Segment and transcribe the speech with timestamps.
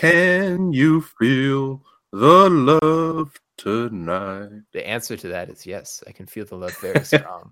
[0.00, 4.62] Can you feel the love tonight?
[4.72, 6.02] The answer to that is yes.
[6.06, 7.50] I can feel the love very strong.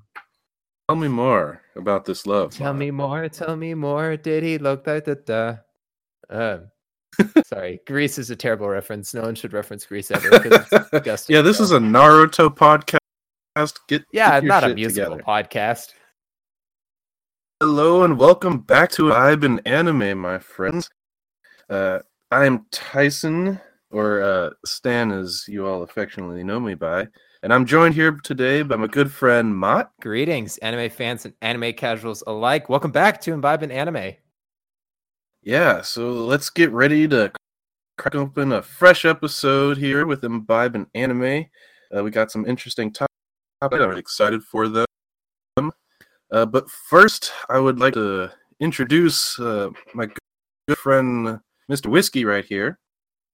[0.89, 2.55] Tell me more about this love.
[2.55, 2.81] tell Mott.
[2.81, 3.29] me more.
[3.29, 4.17] Tell me more.
[4.17, 5.61] Did he look like the the?
[6.34, 6.71] Um,
[7.45, 9.12] sorry, Grease is a terrible reference.
[9.12, 10.30] No one should reference Grease ever.
[10.33, 13.77] it's yeah, this is a Naruto podcast.
[13.89, 15.23] Get yeah, get not a musical together.
[15.23, 15.89] podcast.
[17.61, 20.89] Hello and welcome back to Vibe and Anime, my friends.
[21.69, 21.99] Uh,
[22.31, 23.59] I am Tyson,
[23.91, 27.09] or uh, Stan, as you all affectionately know me by,
[27.43, 29.93] and I'm joined here today by my good friend Mott.
[30.03, 32.69] Greetings, anime fans and anime casuals alike.
[32.69, 34.12] Welcome back to Imbibe in Anime.
[35.42, 37.33] Yeah, so let's get ready to
[37.96, 41.47] crack open a fresh episode here with Imbibe and Anime.
[41.97, 43.08] Uh, we got some interesting topics.
[43.62, 44.84] I'm excited for them.
[46.30, 50.08] Uh, but first, I would like to introduce uh, my
[50.66, 51.86] good friend, Mr.
[51.86, 52.78] Whiskey, right here.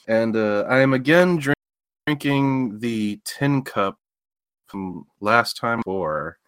[0.06, 1.56] And uh, I am again drink-
[2.06, 3.98] drinking the tin cup
[4.66, 6.38] from last time for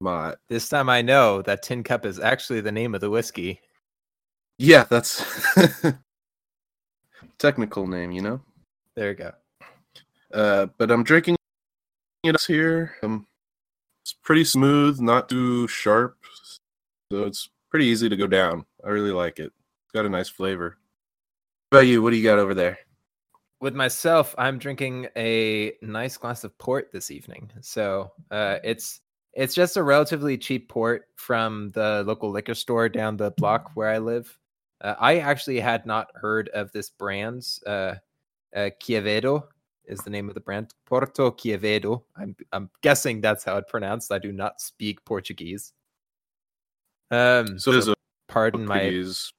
[0.00, 0.34] my.
[0.48, 3.60] This time I know that Tin Cup is actually the name of the whiskey.
[4.58, 5.24] Yeah, that's
[7.38, 8.40] technical name, you know?
[8.94, 9.32] There you go.
[10.32, 11.36] Uh, but I'm drinking
[12.24, 12.96] it here.
[13.02, 13.26] Um,
[14.02, 16.18] it's pretty smooth, not too sharp,
[17.10, 18.64] so it's pretty easy to go down.
[18.84, 19.46] I really like it.
[19.84, 20.76] It's got a nice flavor.
[21.70, 22.02] What about you?
[22.02, 22.80] What do you got over there?
[23.60, 27.48] With myself, I'm drinking a nice glass of port this evening.
[27.60, 29.02] So uh, it's
[29.34, 33.88] it's just a relatively cheap port from the local liquor store down the block where
[33.88, 34.36] I live.
[34.80, 37.46] Uh, I actually had not heard of this brand.
[37.64, 37.94] Uh,
[38.56, 39.44] uh, Quevedo
[39.84, 40.74] is the name of the brand.
[40.86, 42.02] Porto Quevedo.
[42.16, 44.10] I'm I'm guessing that's how it's pronounced.
[44.10, 45.72] I do not speak Portuguese.
[47.12, 47.96] Um, So, it
[48.26, 48.78] pardon my.
[48.78, 49.06] Portuguese?
[49.06, 49.32] Is,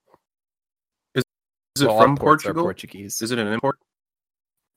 [1.82, 2.64] is it well, from Portugal?
[2.64, 3.22] Portuguese.
[3.22, 3.78] Is it an import?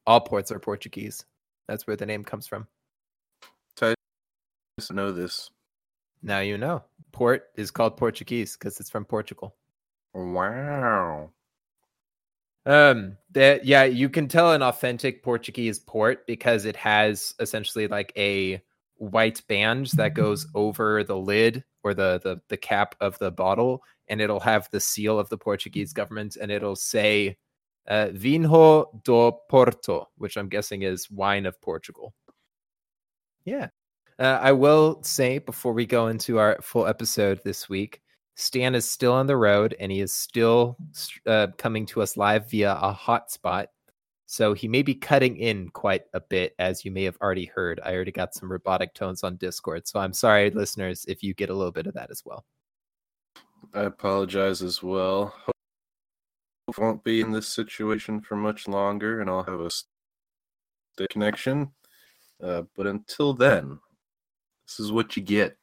[0.07, 1.25] all ports are Portuguese.
[1.69, 2.67] That's where the name comes from.
[3.77, 3.95] So I
[4.79, 5.51] just know this.
[6.23, 6.85] Now you know.
[7.13, 9.55] Port is called Portuguese because it's from Portugal.
[10.15, 11.31] Wow.
[12.67, 18.13] Um, that yeah, you can tell an authentic Portuguese port because it has essentially like
[18.17, 18.63] a
[18.97, 23.83] white band that goes over the lid or the the the cap of the bottle,
[24.09, 27.37] and it'll have the seal of the Portuguese government, and it'll say
[27.89, 32.15] uh, "Vinho do Porto," which I'm guessing is wine of Portugal.
[33.45, 33.69] Yeah,
[34.19, 38.01] uh, I will say before we go into our full episode this week,
[38.37, 40.77] Stan is still on the road and he is still
[41.27, 43.67] uh, coming to us live via a hotspot.
[44.27, 47.81] So he may be cutting in quite a bit, as you may have already heard.
[47.85, 49.87] I already got some robotic tones on Discord.
[49.87, 52.45] So I'm sorry, listeners, if you get a little bit of that as well.
[53.75, 55.35] I apologize as well.
[55.45, 55.55] Hope
[56.79, 61.71] won't be in this situation for much longer, and I'll have a steady connection.
[62.43, 63.79] Uh, but until then,
[64.67, 65.57] this is what you get.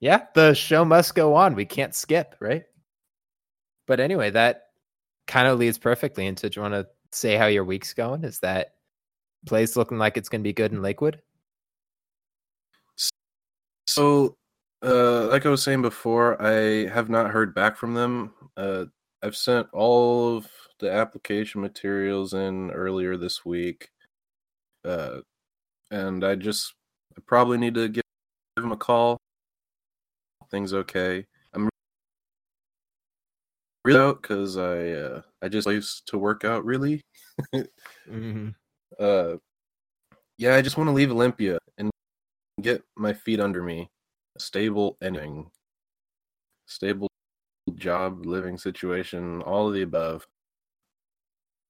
[0.00, 1.54] Yeah, the show must go on.
[1.54, 2.64] We can't skip, right?
[3.86, 4.64] But anyway, that
[5.26, 8.24] kind of leads perfectly into do you want to say how your week's going?
[8.24, 8.74] Is that
[9.46, 11.20] place looking like it's going to be good in Lakewood?
[13.86, 14.36] So,
[14.82, 18.32] uh, like I was saying before, I have not heard back from them.
[18.56, 18.84] Uh,
[19.22, 20.48] I've sent all of
[20.78, 23.88] the application materials in earlier this week,
[24.84, 25.20] uh,
[25.90, 26.74] and I just
[27.16, 28.04] I probably need to give
[28.56, 29.18] them a call.
[30.50, 31.26] Things okay.
[33.88, 37.02] Really out because I uh, I just used to work out really.
[37.54, 38.48] Mm-hmm.
[39.00, 39.36] uh,
[40.38, 41.90] yeah, I just want to leave Olympia and
[42.60, 43.90] get my feet under me.
[44.36, 45.50] A stable ending,
[46.66, 47.08] stable
[47.74, 50.26] job, living situation, all of the above.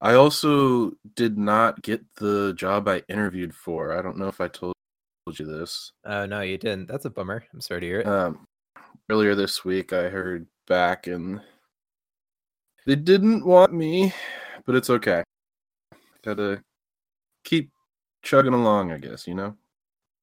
[0.01, 3.99] I also did not get the job I interviewed for.
[3.99, 4.75] I don't know if I told
[5.33, 5.93] you this.
[6.05, 6.89] Oh no, you didn't.
[6.89, 7.45] That's a bummer.
[7.53, 8.07] I'm sorry to hear it.
[8.07, 8.47] Um,
[9.11, 11.41] earlier this week, I heard back and
[12.89, 14.15] they didn't want me,
[14.67, 15.23] but it's okay.
[16.23, 16.63] Gotta
[17.45, 17.71] keep
[18.23, 19.57] chugging along, I guess, you know?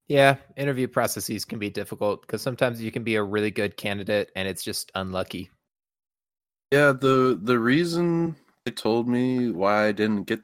[0.07, 4.31] yeah, interview processes can be difficult because sometimes you can be a really good candidate
[4.36, 5.50] and it's just unlucky.
[6.72, 8.36] Yeah, the the reason
[8.66, 10.42] they told me why I didn't get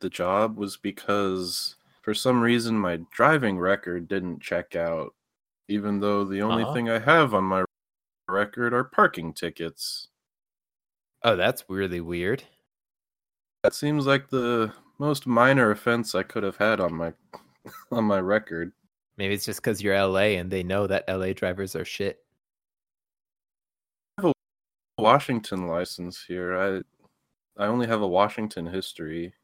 [0.00, 5.14] the job was because for some reason my driving record didn't check out,
[5.68, 6.74] even though the only Uh-huh.
[6.74, 7.64] thing I have on my
[8.28, 10.09] record are parking tickets.
[11.22, 12.42] Oh, that's really weird.
[13.62, 17.12] That seems like the most minor offense I could have had on my
[17.92, 18.72] on my record.
[19.16, 22.20] Maybe it's just because you're LA and they know that LA drivers are shit.
[24.18, 24.32] I have
[24.98, 26.56] a Washington license here.
[26.56, 29.34] I I only have a Washington history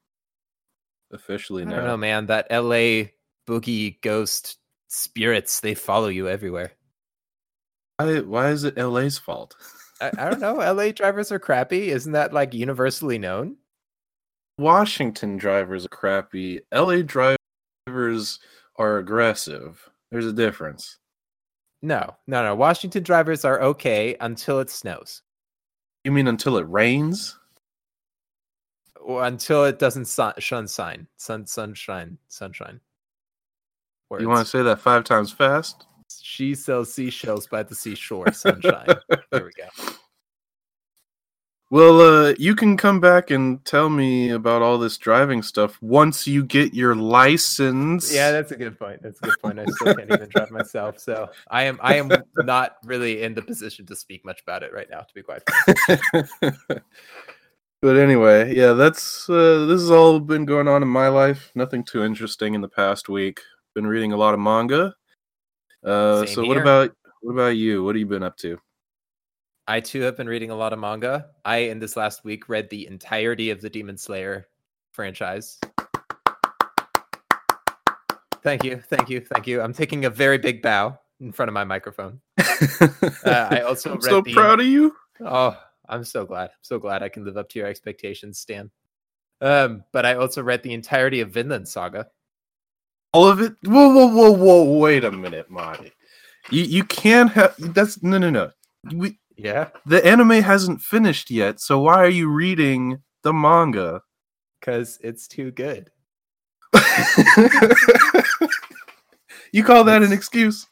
[1.10, 1.76] officially I now.
[1.76, 2.26] don't know, man.
[2.26, 3.10] That LA
[3.46, 4.58] boogie ghost
[4.88, 6.72] spirits, they follow you everywhere.
[7.98, 9.56] Why, why is it LA's fault?
[10.00, 10.56] I, I don't know.
[10.56, 11.88] LA drivers are crappy.
[11.88, 13.56] Isn't that like universally known?
[14.58, 16.60] Washington drivers are crappy.
[16.72, 18.40] LA drivers
[18.76, 19.90] are aggressive.
[20.10, 20.98] There's a difference.
[21.82, 22.54] No, no, no.
[22.54, 25.22] Washington drivers are okay until it snows.
[26.04, 27.38] You mean until it rains?
[29.00, 32.80] Or until it doesn't sun, sunshine, sun, sunshine, sunshine.
[34.18, 35.84] You want to say that five times fast?
[36.22, 38.86] She sells seashells by the seashore, sunshine.
[39.30, 39.94] there we go.
[41.68, 46.24] Well, uh, you can come back and tell me about all this driving stuff once
[46.24, 48.14] you get your license.
[48.14, 49.02] Yeah, that's a good point.
[49.02, 49.58] That's a good point.
[49.58, 53.42] I still can't even drive myself, so I am I am not really in the
[53.42, 55.00] position to speak much about it right now.
[55.00, 56.28] To be quite frank.
[57.82, 61.50] but anyway, yeah, that's uh, this has all been going on in my life.
[61.56, 63.40] Nothing too interesting in the past week.
[63.74, 64.94] Been reading a lot of manga.
[65.86, 66.92] Uh, Same so what about
[67.22, 67.84] what about you?
[67.84, 68.58] What have you been up to?
[69.68, 71.26] I too have been reading a lot of manga.
[71.44, 74.48] I in this last week read the entirety of the Demon Slayer
[74.92, 75.58] franchise.
[78.42, 79.60] Thank you, thank you, thank you.
[79.60, 82.20] I'm taking a very big bow in front of my microphone.
[83.24, 84.94] Uh, I also I'm read so the- proud of you.
[85.20, 85.54] Oh,
[85.88, 86.50] I'm so glad.
[86.50, 88.70] I'm so glad I can live up to your expectations, Stan.
[89.40, 92.06] Um, but I also read the entirety of Vinland Saga.
[93.12, 93.54] All of it.
[93.64, 94.78] Whoa, whoa, whoa, whoa!
[94.78, 95.92] Wait a minute, Marty.
[96.50, 97.54] You you can't have.
[97.58, 98.50] That's no, no, no.
[98.94, 104.02] We, Yeah, the anime hasn't finished yet, so why are you reading the manga?
[104.66, 105.90] because it's too good.
[109.52, 110.66] you call that an excuse?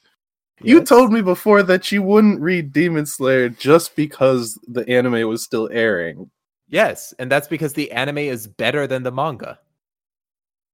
[0.60, 5.44] You told me before that you wouldn't read Demon Slayer just because the anime was
[5.44, 6.30] still airing.
[6.68, 9.58] Yes, and that's because the anime is better than the manga.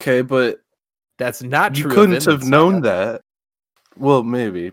[0.01, 0.61] Okay, but
[1.21, 1.93] That's not you true.
[1.93, 3.21] of couldn't have known that.
[3.97, 4.73] Well, maybe.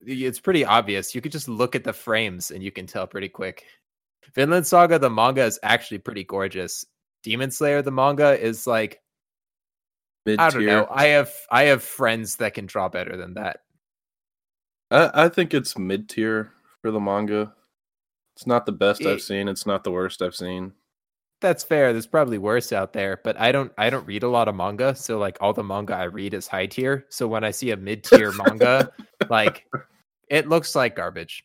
[0.00, 1.14] It's pretty obvious.
[1.14, 3.64] You could just look at the frames and you can tell pretty quick.
[4.34, 6.84] Vinland Saga, the manga is actually pretty gorgeous.
[7.22, 9.02] Demon Slayer, the manga is like
[10.26, 10.86] Mid I don't know.
[10.90, 13.60] I have I have friends that can draw better than that.
[14.90, 17.52] I, I think it's mid tier for the manga.
[18.34, 19.12] It's not the best Eh.
[19.12, 19.48] I've seen.
[19.48, 20.72] It's not the worst I've seen.
[21.44, 21.92] That's fair.
[21.92, 24.94] There's probably worse out there, but I don't I don't read a lot of manga,
[24.94, 27.04] so like all the manga I read is high tier.
[27.10, 28.90] So when I see a mid tier manga,
[29.28, 29.66] like
[30.30, 31.44] it looks like garbage.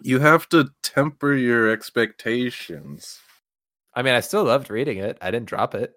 [0.00, 3.20] You have to temper your expectations.
[3.94, 5.18] I mean, I still loved reading it.
[5.20, 5.92] I didn't drop it.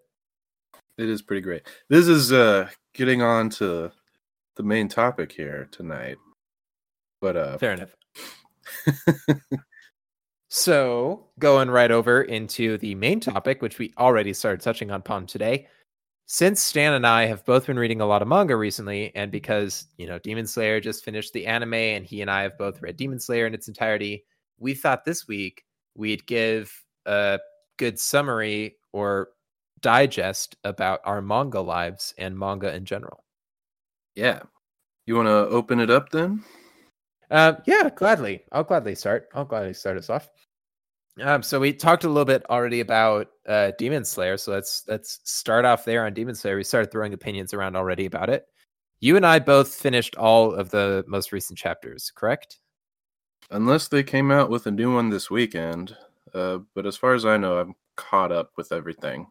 [0.97, 1.61] It is pretty great.
[1.87, 3.93] This is uh getting on to
[4.57, 6.17] the main topic here tonight.
[7.21, 7.95] But uh Fair enough.
[10.57, 15.27] So, going right over into the main topic, which we already started touching on upon
[15.27, 15.67] today.
[16.27, 19.87] Since Stan and I have both been reading a lot of manga recently, and because,
[19.97, 22.95] you know, Demon Slayer just finished the anime and he and I have both read
[22.95, 24.23] Demon Slayer in its entirety,
[24.57, 26.71] we thought this week we'd give
[27.05, 27.37] a
[27.75, 29.31] good summary or
[29.81, 33.25] digest about our manga lives and manga in general.
[34.15, 34.39] yeah.
[35.05, 36.45] You want to open it up then?
[37.29, 38.45] Uh, yeah, gladly.
[38.53, 39.27] I'll gladly start.
[39.35, 40.29] I'll gladly start us off.
[41.21, 44.37] Um, so we talked a little bit already about uh, Demon Slayer.
[44.37, 46.57] So let's let's start off there on Demon Slayer.
[46.57, 48.47] We started throwing opinions around already about it.
[48.99, 52.59] You and I both finished all of the most recent chapters, correct?
[53.51, 55.95] Unless they came out with a new one this weekend.
[56.33, 59.27] Uh, but as far as I know, I'm caught up with everything.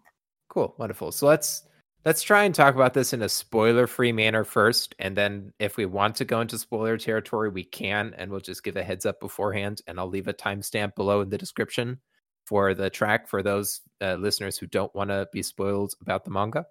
[0.49, 1.13] Cool, wonderful.
[1.13, 1.65] So let's
[2.05, 5.87] let's try and talk about this in a spoiler-free manner first, and then if we
[5.87, 9.21] want to go into spoiler territory, we can, and we'll just give a heads up
[9.21, 12.01] beforehand, and I'll leave a timestamp below in the description
[12.45, 16.31] for the track for those uh, listeners who don't want to be spoiled about the
[16.31, 16.67] manga.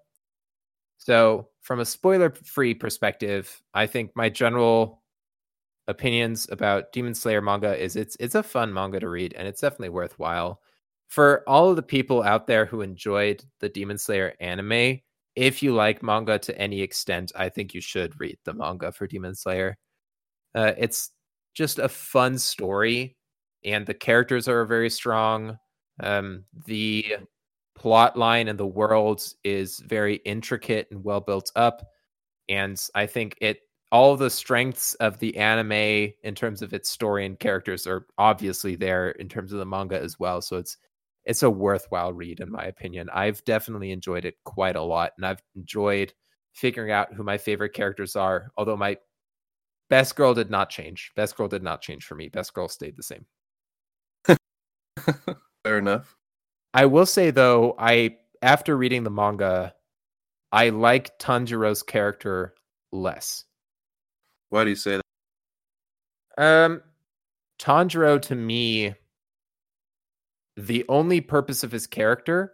[0.98, 5.02] So, from a spoiler-free perspective, I think my general
[5.86, 9.60] opinions about Demon Slayer manga is it's it's a fun manga to read, and it's
[9.60, 10.60] definitely worthwhile
[11.08, 15.00] for all of the people out there who enjoyed the Demon Slayer anime,
[15.36, 19.06] if you like manga to any extent, I think you should read the manga for
[19.06, 19.76] Demon Slayer.
[20.54, 21.10] Uh, it's
[21.54, 23.16] just a fun story,
[23.64, 25.58] and the characters are very strong.
[26.00, 27.16] Um, the
[27.74, 31.82] plot line and the world is very intricate and well built up,
[32.48, 33.60] and I think it
[33.92, 38.74] all the strengths of the anime in terms of its story and characters are obviously
[38.74, 40.42] there in terms of the manga as well.
[40.42, 40.78] So it's
[41.24, 43.08] it's a worthwhile read in my opinion.
[43.12, 46.12] I've definitely enjoyed it quite a lot and I've enjoyed
[46.52, 48.96] figuring out who my favorite characters are, although my
[49.90, 51.12] best girl did not change.
[51.16, 52.28] Best girl did not change for me.
[52.28, 53.26] Best girl stayed the same.
[55.64, 56.16] Fair enough.
[56.72, 59.74] I will say though, I after reading the manga,
[60.52, 62.54] I like Tanjiro's character
[62.92, 63.44] less.
[64.50, 65.04] Why do you say that?
[66.36, 66.82] Um,
[67.58, 68.94] Tanjiro to me,
[70.56, 72.52] the only purpose of his character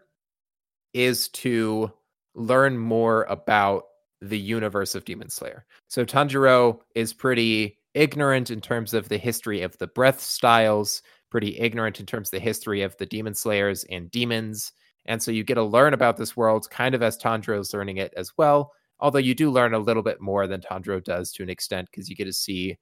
[0.95, 1.93] is to
[2.35, 3.85] learn more about
[4.21, 5.65] the universe of Demon Slayer.
[5.89, 11.59] So Tanjiro is pretty ignorant in terms of the history of the breath styles, pretty
[11.59, 14.73] ignorant in terms of the history of the Demon Slayers and demons.
[15.07, 18.13] And so you get to learn about this world kind of as Tanjiro's learning it
[18.17, 18.73] as well.
[19.01, 22.09] Although you do learn a little bit more than Tanjiro does to an extent because
[22.09, 22.79] you get to see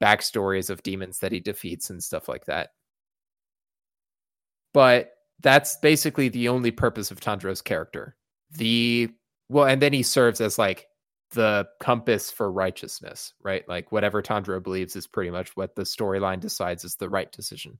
[0.00, 2.70] backstories of demons that he defeats and stuff like that.
[4.74, 8.16] But that's basically the only purpose of Tanjiro's character.
[8.52, 9.10] The
[9.48, 10.86] well, and then he serves as like
[11.32, 13.66] the compass for righteousness, right?
[13.68, 17.78] Like whatever Tanjiro believes is pretty much what the storyline decides is the right decision.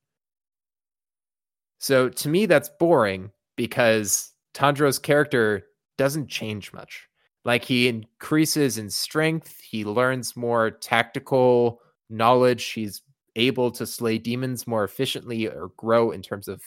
[1.79, 5.67] So to me, that's boring because Tanjiro's character
[5.97, 7.09] doesn't change much.
[7.45, 11.81] Like he increases in strength, he learns more tactical
[12.11, 13.03] knowledge, he's
[13.37, 16.61] able to slay demons more efficiently or grow in terms of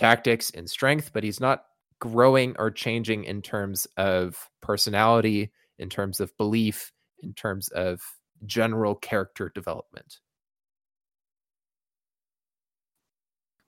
[0.00, 1.64] tactics and strength, but he's not
[2.00, 6.90] growing or changing in terms of personality, in terms of belief,
[7.22, 8.00] in terms of
[8.46, 10.20] general character development.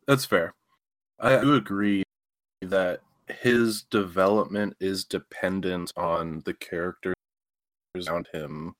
[0.06, 0.54] That's fair.
[1.20, 2.02] I do agree
[2.62, 7.14] that his development is dependent on the characters
[8.08, 8.74] around him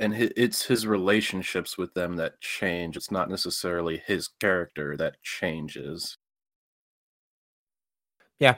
[0.00, 6.16] and it's his relationships with them that change it's not necessarily his character that changes
[8.40, 8.56] yeah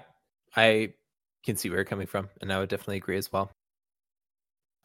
[0.56, 0.92] i
[1.44, 3.50] can see where you're coming from and i would definitely agree as well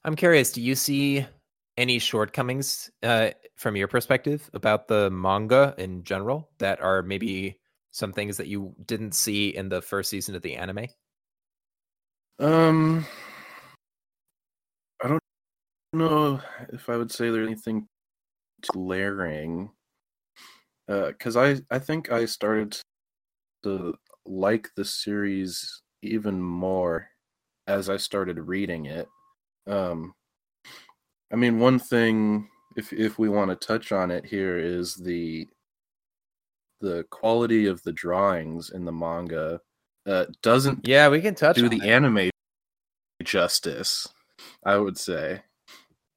[0.03, 1.25] i'm curious do you see
[1.77, 7.59] any shortcomings uh, from your perspective about the manga in general that are maybe
[7.91, 10.87] some things that you didn't see in the first season of the anime?
[12.39, 13.05] Um,
[15.03, 15.23] I don't
[15.93, 16.41] know
[16.73, 17.87] if I would say there's anything
[18.71, 19.71] glaring.
[20.87, 22.79] Because uh, I I think I started
[23.63, 23.93] to
[24.29, 27.09] like the series even more
[27.67, 29.07] as I started reading it.
[29.67, 30.13] Um,
[31.31, 35.47] I mean, one thing if if we want to touch on it here is the
[36.79, 39.59] the quality of the drawings in the manga
[40.05, 42.29] uh, doesn't yeah we can touch do the anime
[43.23, 44.07] justice
[44.63, 45.41] i would say.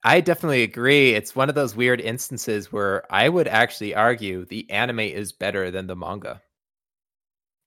[0.02, 1.10] I definitely agree.
[1.10, 5.70] It's one of those weird instances where i would actually argue the anime is better
[5.70, 6.40] than the manga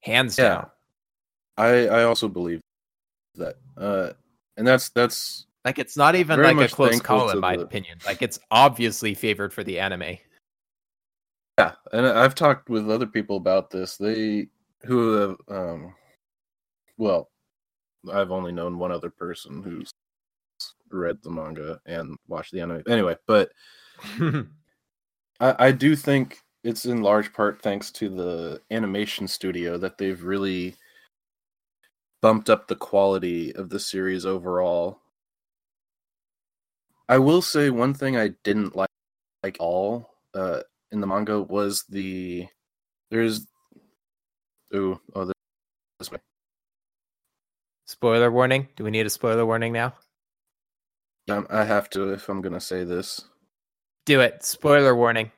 [0.03, 0.43] hands yeah.
[0.43, 0.69] down
[1.57, 2.61] i i also believe
[3.35, 4.09] that uh
[4.57, 7.63] and that's that's like it's not even like a close call in my the...
[7.63, 10.17] opinion like it's obviously favored for the anime
[11.59, 13.95] yeah, and I've talked with other people about this.
[13.97, 14.47] They
[14.85, 15.93] who have, um,
[16.97, 17.29] well,
[18.11, 19.91] I've only known one other person who's
[20.89, 22.83] read the manga and watched the anime.
[22.87, 23.51] Anyway, but
[24.19, 24.45] I,
[25.39, 30.75] I do think it's in large part thanks to the animation studio that they've really
[32.21, 34.99] bumped up the quality of the series overall.
[37.09, 38.89] I will say one thing I didn't like
[39.43, 42.47] like all uh, in the manga was the
[43.11, 43.45] there's
[44.73, 45.31] ooh oh
[45.99, 46.19] this way.
[47.85, 48.69] Spoiler warning.
[48.77, 49.93] Do we need a spoiler warning now?
[51.29, 53.25] Um, I have to if I'm gonna say this.
[54.05, 54.43] Do it.
[54.43, 55.31] Spoiler warning.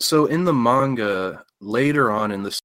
[0.00, 2.58] So in the manga, later on in the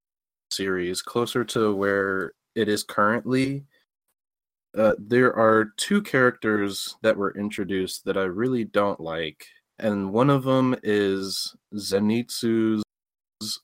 [0.50, 3.64] series, closer to where it is currently,
[4.76, 9.44] uh, there are two characters that were introduced that I really don't like
[9.80, 12.82] and one of them is Zenitsu's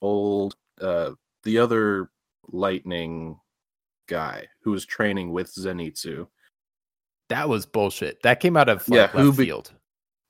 [0.00, 1.10] old, uh,
[1.44, 2.10] the other
[2.48, 3.38] lightning
[4.08, 6.26] guy who was training with Zenitsu.
[7.28, 8.22] That was bullshit.
[8.22, 9.72] That came out of like, yeah, who be- field.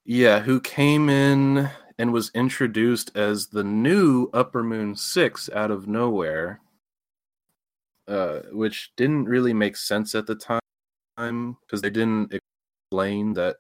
[0.05, 5.89] Yeah, who came in and was introduced as the new Upper Moon Six out of
[5.89, 6.61] nowhere,
[8.09, 10.61] uh, which didn't really make sense at the time
[11.61, 13.57] because they didn't explain that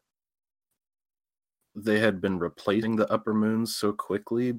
[1.75, 4.55] they had been replacing the upper moons so quickly.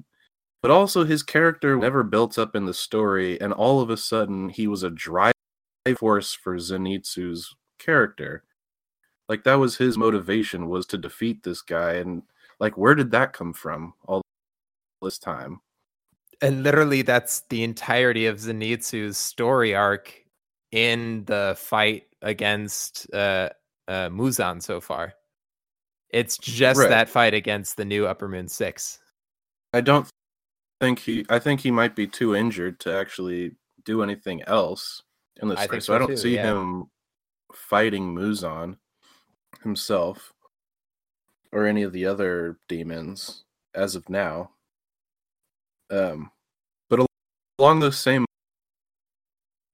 [0.62, 4.48] But also his character never built up in the story and all of a sudden
[4.48, 5.34] he was a drive
[5.96, 8.42] force for zenitsu's character.
[9.28, 12.22] Like that was his motivation was to defeat this guy and
[12.60, 14.22] like where did that come from all
[15.02, 15.60] this time
[16.40, 20.14] and literally that's the entirety of zenitsu's story arc
[20.72, 23.48] in the fight against uh,
[23.86, 25.14] uh muzan so far
[26.10, 26.88] it's just right.
[26.88, 28.98] that fight against the new Upper Moon Six.
[29.74, 30.08] I don't
[30.80, 31.26] think he.
[31.28, 33.52] I think he might be too injured to actually
[33.84, 35.02] do anything else
[35.42, 35.76] in this I story.
[35.76, 36.44] think So, I don't too, see yeah.
[36.44, 36.86] him
[37.52, 38.76] fighting Muzan
[39.62, 40.32] himself
[41.52, 44.50] or any of the other demons as of now.
[45.90, 46.30] Um,
[46.90, 47.06] but al-
[47.58, 48.24] along those same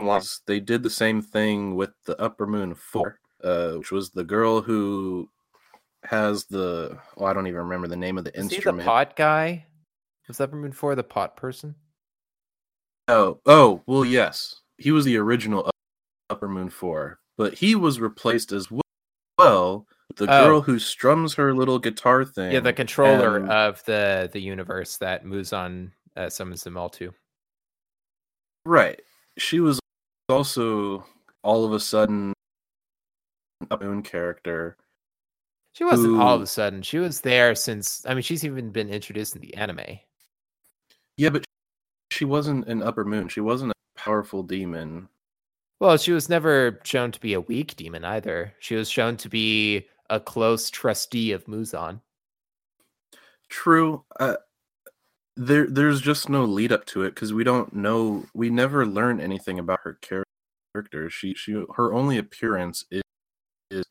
[0.01, 4.25] lines, they did the same thing with the Upper Moon Four, uh, which was the
[4.25, 5.29] girl who
[6.05, 8.87] has the well, I don't even remember the name of the Is he the instrument.
[8.87, 9.67] pot guy?
[10.29, 11.75] Was Upper Moon Four the pot person?
[13.09, 15.75] Oh, oh, well, yes, he was the original Up-
[16.31, 18.69] Upper Moon Four, but he was replaced as
[19.39, 19.87] well.
[20.17, 20.47] The Oh.
[20.47, 22.53] girl who strums her little guitar thing.
[22.53, 27.13] Yeah, the controller and- of the the universe that Muzan uh, summons them all to.
[28.65, 29.01] right.
[29.39, 29.81] She was
[30.29, 31.05] also
[31.43, 32.33] all of a sudden
[33.71, 34.77] a moon character.
[35.73, 36.83] She wasn't all of a sudden.
[36.83, 38.07] She was there since.
[38.07, 39.99] I mean, she's even been introduced in the anime.
[41.17, 41.45] Yeah, but
[42.13, 43.29] she wasn't an Upper Moon.
[43.29, 45.09] She wasn't a powerful demon.
[45.81, 48.55] Well, she was never shown to be a weak demon either.
[48.61, 52.01] She was shown to be a close trustee of Muzan.
[53.49, 54.05] True.
[54.19, 54.37] Uh,
[55.37, 58.25] there, there's just no lead up to it because we don't know.
[58.33, 61.11] We never learn anything about her character.
[61.11, 63.03] She, she, her only appearance is,
[63.73, 63.85] is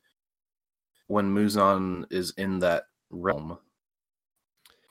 [1.08, 3.58] when Muzan is in that realm,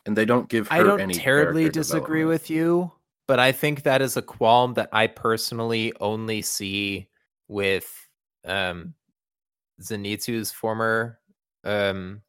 [0.04, 0.82] and they don't give her any.
[0.82, 2.92] I don't terribly disagree with you,
[3.26, 7.08] but I think that is a qualm that I personally only see
[7.48, 7.90] with
[8.44, 8.94] um
[9.82, 11.18] Zenitsu's former
[11.64, 12.22] um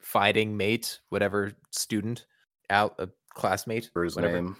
[0.00, 2.26] fighting mate, whatever student,
[2.68, 4.34] out a classmate, for his whatever.
[4.34, 4.56] name,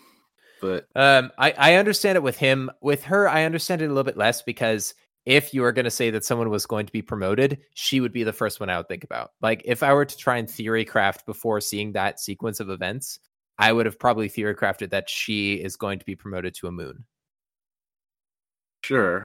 [0.61, 2.71] but Um, I, I understand it with him.
[2.81, 4.95] With her, I understand it a little bit less because
[5.27, 8.13] if you were going to say that someone was going to be promoted, she would
[8.13, 9.33] be the first one I would think about.
[9.43, 13.19] Like, if I were to try and theory craft before seeing that sequence of events,
[13.59, 16.73] I would have probably theory crafted that she is going to be promoted to a
[16.73, 17.05] moon.
[18.85, 19.25] sure.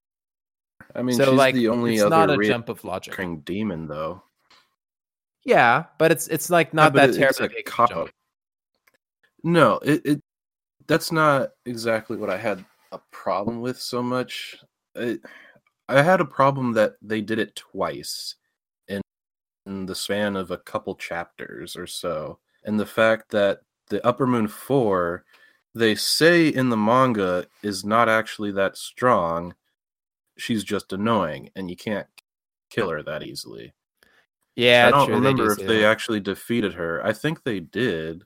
[0.94, 3.16] I mean, so, she's like, the only it's other not a reoccurring jump of logic.
[3.46, 4.22] demon, though.
[5.46, 8.12] Yeah, but it's it's like not but that it- it's terribly a big cop out.
[9.44, 10.22] No, it, it
[10.88, 14.58] that's not exactly what I had a problem with so much.
[14.96, 15.22] It,
[15.88, 18.36] I had a problem that they did it twice
[18.88, 19.02] in,
[19.68, 24.26] in the span of a couple chapters or so, and the fact that the Upper
[24.28, 25.26] Moon Four,
[25.76, 29.54] they say in the manga, is not actually that strong.
[30.38, 32.08] She's just annoying, and you can't
[32.72, 33.74] kill her that easily.
[34.56, 35.92] Yeah, I don't true, they do remember if they that.
[35.92, 37.06] actually defeated her.
[37.06, 38.24] I think they did.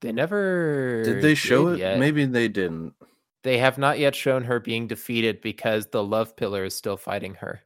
[0.00, 1.78] They never Did they show did it?
[1.78, 1.98] yet.
[1.98, 2.94] Maybe they didn't.
[3.42, 7.34] They have not yet shown her being defeated because the love pillar is still fighting
[7.36, 7.62] her.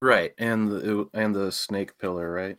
[0.00, 2.58] Right, and the and the snake pillar, right?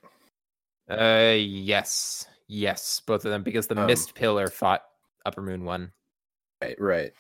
[0.90, 4.84] Uh, yes, yes, both of them because the Um, mist pillar fought
[5.26, 5.92] Upper Moon one.
[6.62, 7.14] Right, right.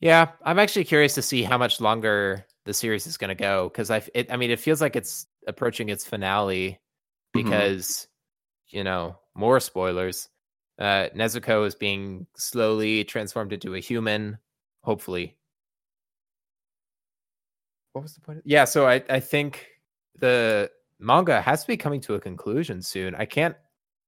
[0.00, 3.68] Yeah, I'm actually curious to see how much longer the series is going to go
[3.68, 6.78] because I, it, I mean, it feels like it's approaching its finale
[7.34, 7.44] Mhm.
[7.44, 8.08] because
[8.68, 10.28] you know more spoilers.
[10.78, 14.38] Uh, Nezuko is being slowly transformed into a human.
[14.82, 15.36] Hopefully,
[17.92, 18.38] what was the point?
[18.38, 19.66] Of- yeah, so I, I think
[20.18, 23.14] the manga has to be coming to a conclusion soon.
[23.14, 23.56] I can't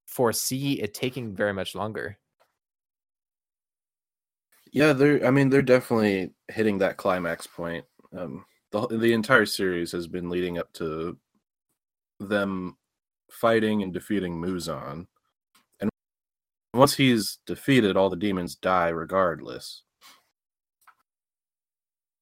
[0.07, 2.17] foresee it taking very much longer.
[4.71, 5.25] Yeah, they're.
[5.25, 7.85] I mean, they're definitely hitting that climax point.
[8.17, 11.17] Um, the the entire series has been leading up to
[12.19, 12.77] them
[13.31, 15.07] fighting and defeating Muzan,
[15.79, 15.89] and
[16.73, 19.83] once he's defeated, all the demons die regardless.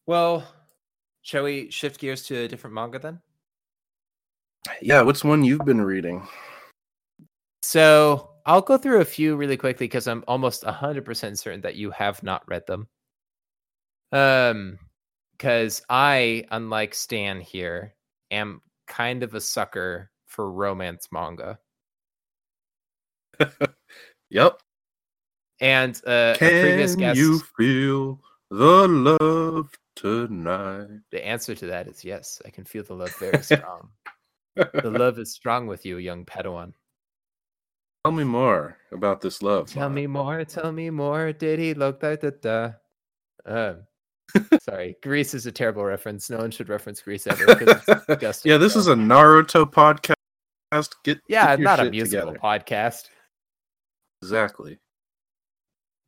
[0.05, 0.45] Well,
[1.21, 3.21] shall we shift gears to a different manga then?
[4.81, 6.27] Yeah, what's one you've been reading?
[7.61, 11.91] So I'll go through a few really quickly because I'm almost 100% certain that you
[11.91, 12.87] have not read them.
[14.11, 14.79] Um,
[15.37, 17.93] because I, unlike Stan here,
[18.31, 21.59] am kind of a sucker for romance manga.
[24.33, 24.61] Yep.
[25.59, 28.19] And uh, a previous Can guest, you feel
[28.49, 30.87] the love tonight?
[31.11, 32.41] the answer to that is yes.
[32.43, 33.89] I can feel the love very strong.
[34.55, 36.73] the love is strong with you, young Padawan.
[38.03, 39.69] Tell me more about this love.
[39.69, 40.43] Tell me more.
[40.45, 41.31] Tell me more.
[41.31, 42.71] Did he look like da da?
[43.45, 43.83] Um,
[44.61, 46.29] sorry, Grease is a terrible reference.
[46.29, 47.45] No one should reference Grease ever.
[47.45, 50.15] 'cause it's a disgusting yeah, this is a Naruto podcast.
[51.03, 52.39] Get yeah, get not a musical together.
[52.39, 53.09] podcast,
[54.21, 54.79] Exactly.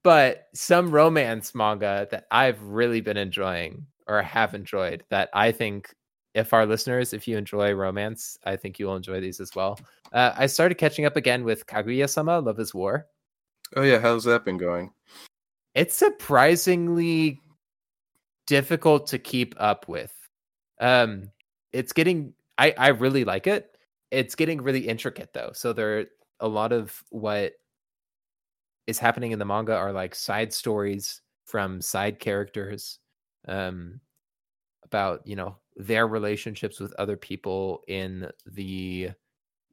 [0.03, 5.03] but some romance manga that I've really been enjoying or have enjoyed.
[5.09, 5.93] That I think,
[6.33, 9.79] if our listeners, if you enjoy romance, I think you'll enjoy these as well.
[10.13, 13.07] Uh, I started catching up again with Kaguya-sama: Love Is War.
[13.75, 14.91] Oh yeah, how's that been going?
[15.75, 17.41] it's surprisingly
[18.47, 20.13] difficult to keep up with.
[20.79, 21.31] Um,
[21.73, 23.77] it's getting I I really like it.
[24.11, 25.51] It's getting really intricate though.
[25.53, 26.07] So there
[26.39, 27.53] a lot of what
[28.87, 32.99] is happening in the manga are like side stories from side characters
[33.47, 33.99] um
[34.83, 39.09] about, you know, their relationships with other people in the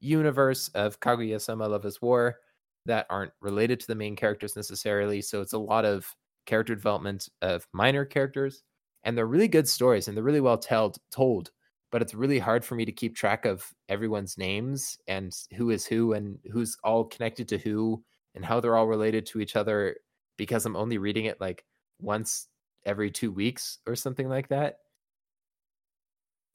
[0.01, 2.39] universe of Kaguya-sama Love is War
[2.87, 5.23] that aren't related to the main characters necessarily.
[5.23, 6.13] So it's a lot of
[6.47, 8.63] character development of minor characters
[9.05, 11.51] and they're really good stories and they're really well told told
[11.91, 15.85] but it's really hard for me to keep track of everyone's names and who is
[15.87, 18.03] who and who's all connected to who
[18.35, 19.97] and how they're all related to each other
[20.39, 21.65] because I'm only reading it like
[22.01, 22.49] once
[22.87, 24.79] every 2 weeks or something like that.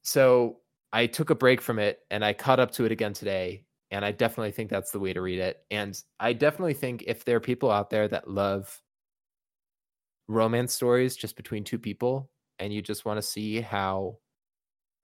[0.01, 0.57] So
[0.91, 4.03] I took a break from it and I caught up to it again today and
[4.03, 5.63] I definitely think that's the way to read it.
[5.71, 8.81] And I definitely think if there are people out there that love
[10.27, 14.17] romance stories just between two people and you just want to see how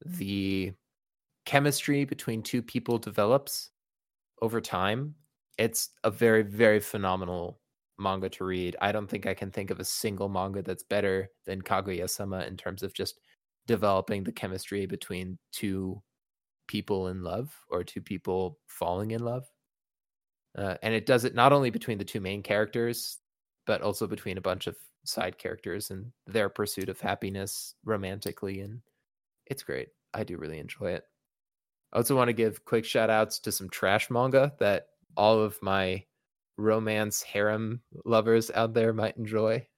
[0.05, 0.73] the
[1.45, 3.69] chemistry between two people develops
[4.41, 5.15] over time,
[5.57, 7.59] it's a very, very phenomenal
[7.99, 8.75] manga to read.
[8.81, 12.41] I don't think I can think of a single manga that's better than Kaguya sama
[12.41, 13.19] in terms of just
[13.67, 16.01] developing the chemistry between two
[16.67, 19.45] people in love or two people falling in love.
[20.57, 23.19] Uh, and it does it not only between the two main characters,
[23.65, 24.75] but also between a bunch of
[25.05, 28.61] side characters and their pursuit of happiness romantically.
[28.61, 28.81] And
[29.45, 29.89] it's great.
[30.13, 31.03] I do really enjoy it.
[31.91, 35.61] I also want to give quick shout outs to some trash manga that all of
[35.61, 36.03] my
[36.57, 39.67] romance harem lovers out there might enjoy.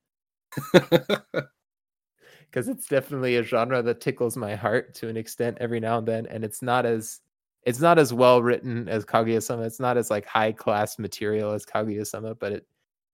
[2.52, 6.08] Because it's definitely a genre that tickles my heart to an extent every now and
[6.08, 6.26] then.
[6.28, 7.20] And it's not as
[7.64, 9.64] it's not as well written as Kaguya-sama.
[9.64, 12.68] It's not as like high class material as Kaguya-sama, but it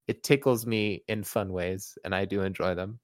[0.08, 3.00] it tickles me in fun ways, and I do enjoy them.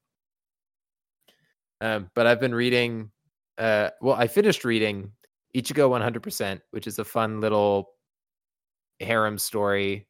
[1.80, 3.10] Um, but I've been reading
[3.58, 5.12] uh, well, I finished reading
[5.54, 7.90] Ichigo 100%, which is a fun little
[9.00, 10.06] harem story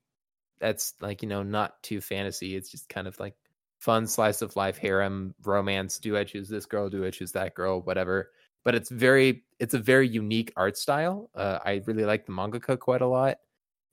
[0.61, 2.57] that's like, you know, not too fantasy.
[2.57, 3.35] It's just kind of like
[3.79, 5.99] fun slice of life harem romance.
[5.99, 6.91] Do I choose this girl?
[6.91, 7.81] Do I choose that girl?
[7.81, 8.31] Whatever.
[8.65, 11.31] But it's very, it's a very unique art style.
[11.35, 13.39] Uh, I really like the mangaka quite a lot.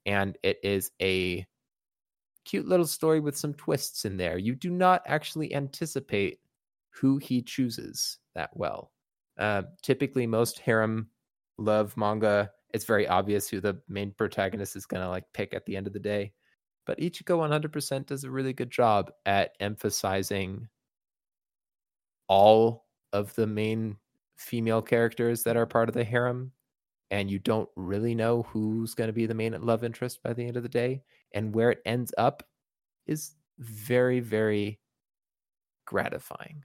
[0.05, 1.45] And it is a
[2.45, 4.37] cute little story with some twists in there.
[4.37, 6.39] You do not actually anticipate
[6.89, 8.91] who he chooses that well.
[9.37, 11.09] Uh, typically, most harem
[11.57, 15.65] love manga, it's very obvious who the main protagonist is going to like pick at
[15.65, 16.31] the end of the day.
[16.85, 20.67] But Ichigo 100% does a really good job at emphasizing
[22.27, 23.97] all of the main
[24.37, 26.51] female characters that are part of the harem.
[27.11, 30.45] And you don't really know who's going to be the main love interest by the
[30.45, 31.01] end of the day.
[31.33, 32.43] And where it ends up
[33.07, 34.79] is very, very
[35.85, 36.63] gratifying.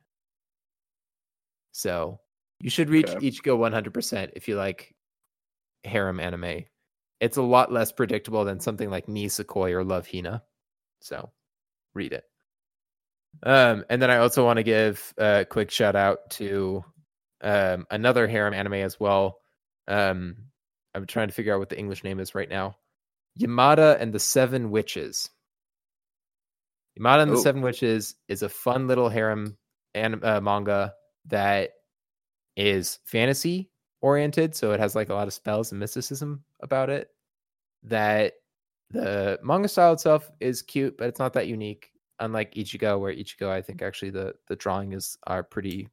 [1.72, 2.20] So
[2.60, 3.30] you should reach okay.
[3.30, 4.94] Ichigo 100% if you like
[5.84, 6.64] harem anime.
[7.20, 10.42] It's a lot less predictable than something like Nisekoi or Love Hina.
[11.00, 11.30] So
[11.94, 12.24] read it.
[13.42, 16.84] Um, and then I also want to give a quick shout out to
[17.42, 19.38] um, another harem anime as well.
[19.88, 20.36] Um,
[20.94, 22.76] I'm trying to figure out what the English name is right now.
[23.38, 25.30] Yamada and the Seven Witches.
[26.98, 27.34] Yamada and oh.
[27.34, 29.56] the Seven Witches is a fun little harem
[29.94, 30.94] anim- uh, manga
[31.26, 31.70] that
[32.56, 37.08] is fantasy oriented, so it has like a lot of spells and mysticism about it.
[37.84, 38.34] That
[38.90, 41.90] the manga style itself is cute, but it's not that unique.
[42.18, 45.88] Unlike Ichigo, where Ichigo, I think actually the the drawing is are pretty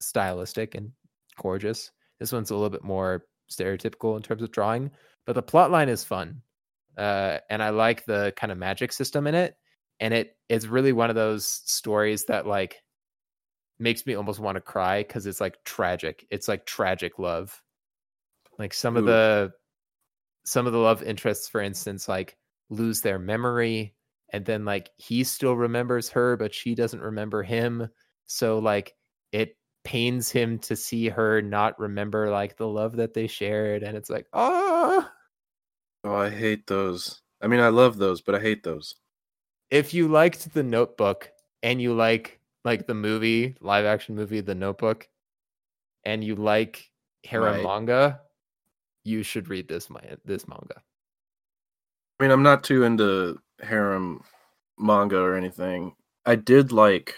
[0.00, 0.92] stylistic and
[1.40, 1.90] gorgeous.
[2.20, 4.90] This one's a little bit more stereotypical in terms of drawing,
[5.26, 6.42] but the plot line is fun,
[7.00, 9.56] uh, and I like the kind of magic system in it.
[10.00, 12.76] And it is really one of those stories that like
[13.78, 16.26] makes me almost want to cry because it's like tragic.
[16.30, 17.58] It's like tragic love.
[18.58, 19.00] Like some Ooh.
[19.00, 19.52] of the
[20.44, 22.36] some of the love interests, for instance, like
[22.68, 23.94] lose their memory
[24.30, 27.88] and then like he still remembers her, but she doesn't remember him.
[28.26, 28.94] So like
[29.32, 33.82] it pains him to see her not remember like the love that they shared.
[33.82, 35.08] And it's like, oh
[36.04, 37.20] Oh, I hate those.
[37.40, 38.96] I mean I love those, but I hate those.
[39.70, 41.30] If you liked the notebook
[41.62, 45.08] and you like like the movie, live action movie, The Notebook,
[46.04, 46.90] and you like
[47.24, 47.62] harem right.
[47.62, 48.20] manga,
[49.04, 49.88] you should read this
[50.24, 50.82] this manga.
[52.18, 54.22] I mean, I'm not too into harem
[54.78, 55.94] manga or anything.
[56.26, 57.14] I did like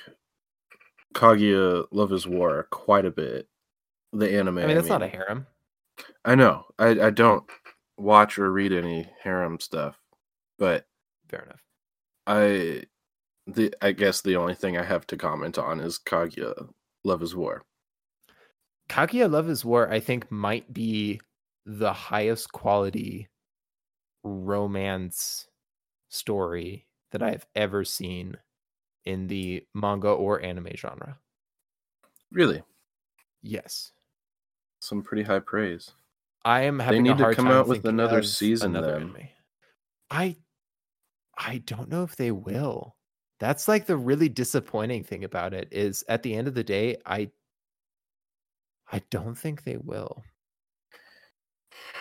[1.14, 3.48] Kaguya Love is War quite a bit.
[4.12, 4.58] The anime.
[4.58, 5.00] I mean, that's I mean.
[5.00, 5.46] not a harem.
[6.24, 6.66] I know.
[6.78, 7.44] I, I don't
[8.02, 9.98] watch or read any harem stuff,
[10.58, 10.86] but
[11.28, 11.62] fair enough.
[12.26, 12.84] I
[13.46, 16.68] the I guess the only thing I have to comment on is Kaguya
[17.04, 17.62] Love is War.
[18.88, 21.20] Kaguya Love is War, I think, might be
[21.64, 23.28] the highest quality
[24.24, 25.46] romance
[26.08, 28.36] story that I've ever seen
[29.04, 31.18] in the manga or anime genre.
[32.30, 32.62] Really?
[33.42, 33.92] Yes.
[34.80, 35.92] Some pretty high praise.
[36.44, 39.02] I am They having a need to come out with another season another then.
[39.02, 39.28] anime.
[40.10, 40.36] I
[41.36, 42.96] I don't know if they will.
[43.40, 46.96] That's like the really disappointing thing about it is at the end of the day,
[47.06, 47.30] I
[48.92, 50.22] I don't think they will.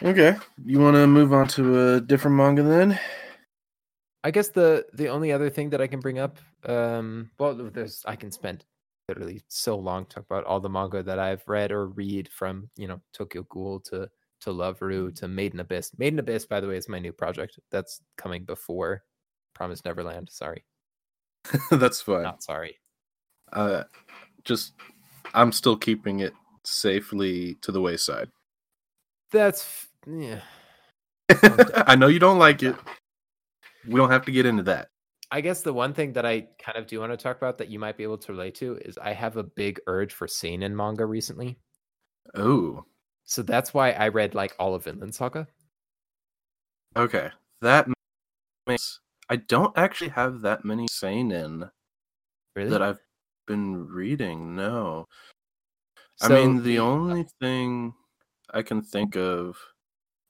[0.03, 0.35] Okay.
[0.65, 2.99] You want to move on to a different manga then?
[4.23, 8.03] I guess the the only other thing that I can bring up, um, well, there's
[8.05, 8.65] I can spend
[9.07, 12.87] literally so long talk about all the manga that I've read or read from you
[12.87, 14.09] know Tokyo Ghoul to
[14.41, 15.91] to Love Ru to Made in Abyss.
[15.97, 19.03] Maiden Abyss, by the way, is my new project that's coming before
[19.53, 20.29] Promise Neverland.
[20.31, 20.63] Sorry,
[21.71, 22.23] That's fine.
[22.23, 22.77] not sorry.
[23.53, 23.83] Uh,
[24.43, 24.73] just
[25.33, 28.29] I'm still keeping it safely to the wayside.
[29.31, 30.41] That's f- yeah.
[31.87, 32.75] I know you don't like it.
[33.87, 34.89] We don't have to get into that.
[35.31, 37.69] I guess the one thing that I kind of do want to talk about that
[37.69, 40.75] you might be able to relate to is I have a big urge for seinen
[40.75, 41.57] manga recently.
[42.35, 42.83] Oh,
[43.31, 45.47] So that's why I read like all of Vinland Saga.
[46.97, 47.29] okay.
[47.61, 47.87] That
[48.67, 48.99] makes.
[49.29, 51.71] I don't actually have that many seinen
[52.57, 52.71] Really?
[52.71, 52.99] that I've
[53.47, 54.57] been reading.
[54.57, 55.05] No,
[56.21, 57.93] I mean the uh only thing
[58.53, 59.55] I can think of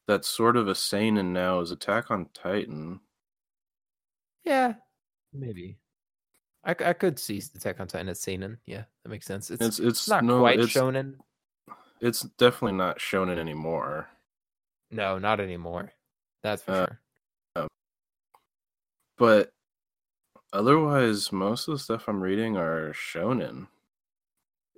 [0.07, 2.99] that's sort of a seinen now is Attack on Titan.
[4.43, 4.75] Yeah,
[5.33, 5.79] maybe.
[6.63, 8.59] I, I could see Attack on Titan as seinen.
[8.67, 9.49] Yeah, that makes sense.
[9.49, 11.15] It's, It's it's not no, quite it's, shonen.
[12.01, 14.09] It's definitely not shonen anymore.
[14.89, 15.93] No, not anymore.
[16.43, 16.87] That's for Uh,
[17.61, 17.67] sure.
[19.17, 19.53] But
[20.51, 23.67] otherwise, most of the stuff I'm reading are shonen.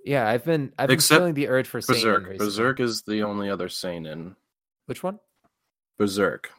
[0.04, 2.22] Yeah, I've been I've been except feeling the urge for seinen Berserk.
[2.26, 2.46] recently.
[2.46, 4.36] Berserk is the only other seinen.
[4.86, 5.18] Which one?
[5.98, 6.50] Berserk.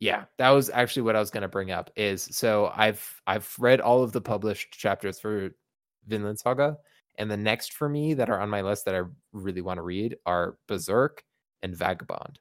[0.00, 1.90] Yeah, that was actually what I was going to bring up.
[1.96, 5.50] Is so I've I've read all of the published chapters for
[6.06, 6.76] Vinland Saga,
[7.16, 9.82] and the next for me that are on my list that I really want to
[9.82, 11.24] read are Berserk
[11.62, 12.40] and Vagabond.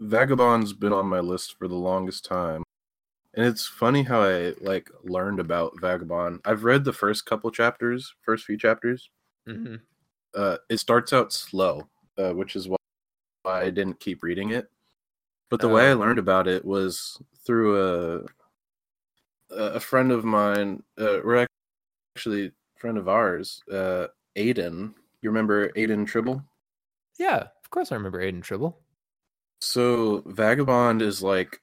[0.00, 2.62] Vagabond's been on my list for the longest time.
[3.34, 6.40] And it's funny how I like learned about Vagabond.
[6.44, 9.10] I've read the first couple chapters, first few chapters.
[9.46, 9.86] hmm
[10.34, 11.88] Uh, it starts out slow,
[12.18, 12.76] uh, which is why
[13.46, 14.70] I didn't keep reading it.
[15.50, 16.00] But the way I Oh.
[16.00, 18.26] learned about it was through a
[19.50, 20.82] a friend of mine.
[20.98, 21.46] Uh, we're
[22.16, 24.94] actually friend of ours, uh, Aiden.
[25.22, 26.42] You remember Aiden Tribble?
[27.18, 28.78] Yeah, of course I remember Aiden Tribble.
[29.60, 31.60] So Vagabond is like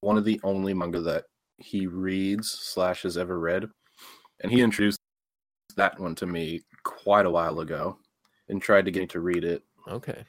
[0.00, 1.24] one of the only manga that
[1.58, 3.68] he reads slash has ever read,
[4.42, 5.00] and he introduced
[5.76, 7.98] that one to me quite a while ago,
[8.48, 9.62] and tried to get me to read it.
[9.88, 10.24] Okay.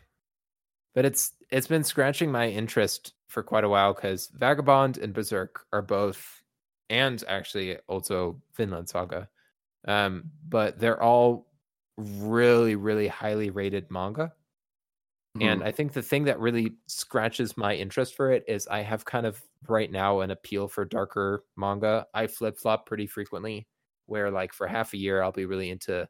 [0.93, 5.65] But it's it's been scratching my interest for quite a while because Vagabond and Berserk
[5.73, 6.43] are both,
[6.89, 9.27] and actually also Vinland Saga,
[9.87, 11.51] um, but they're all
[11.97, 14.33] really really highly rated manga.
[15.39, 15.63] And Hmm.
[15.63, 19.25] I think the thing that really scratches my interest for it is I have kind
[19.25, 22.05] of right now an appeal for darker manga.
[22.13, 23.67] I flip flop pretty frequently,
[24.05, 26.07] where like for half a year I'll be really into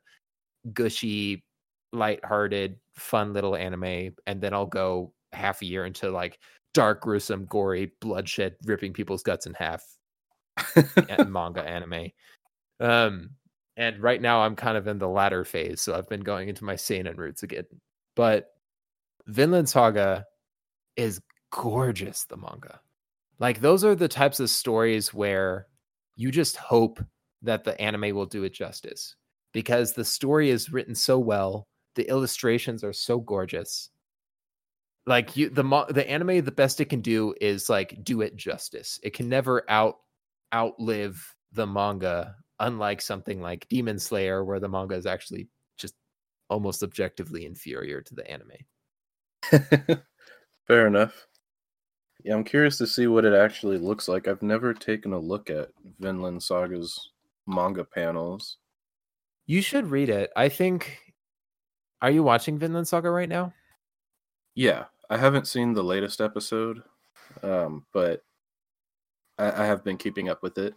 [0.74, 1.46] gushy,
[1.94, 6.40] light-hearted, fun little anime, and then I'll go half a year into like
[6.74, 9.84] dark, gruesome, gory, bloodshed, ripping people's guts in half
[11.26, 12.10] manga anime.
[12.80, 13.32] Um,
[13.78, 16.64] and right now I'm kind of in the latter phase, so I've been going into
[16.64, 17.66] my seinen roots again.
[18.16, 18.52] But
[19.28, 20.26] Vinland Saga
[20.96, 22.80] is gorgeous, the manga.
[23.40, 25.68] Like those are the types of stories where
[26.16, 27.04] you just hope
[27.42, 29.16] that the anime will do it justice
[29.52, 33.90] because the story is written so well, the illustrations are so gorgeous.
[35.06, 39.00] Like you the the anime the best it can do is like do it justice.
[39.04, 39.96] It can never out
[40.54, 45.96] outlive the manga unlike something like Demon Slayer where the manga is actually just
[46.50, 48.52] almost objectively inferior to the anime.
[50.68, 51.28] Fair enough.
[52.24, 54.28] Yeah, I'm curious to see what it actually looks like.
[54.28, 57.12] I've never taken a look at Vinland Saga's
[57.48, 58.58] manga panels.
[59.46, 60.32] You should read it.
[60.36, 61.00] I think
[62.02, 63.54] Are you watching Vinland Saga right now?
[64.56, 66.84] Yeah, I haven't seen the latest episode,
[67.42, 68.24] um, but
[69.38, 70.76] I, I have been keeping up with it.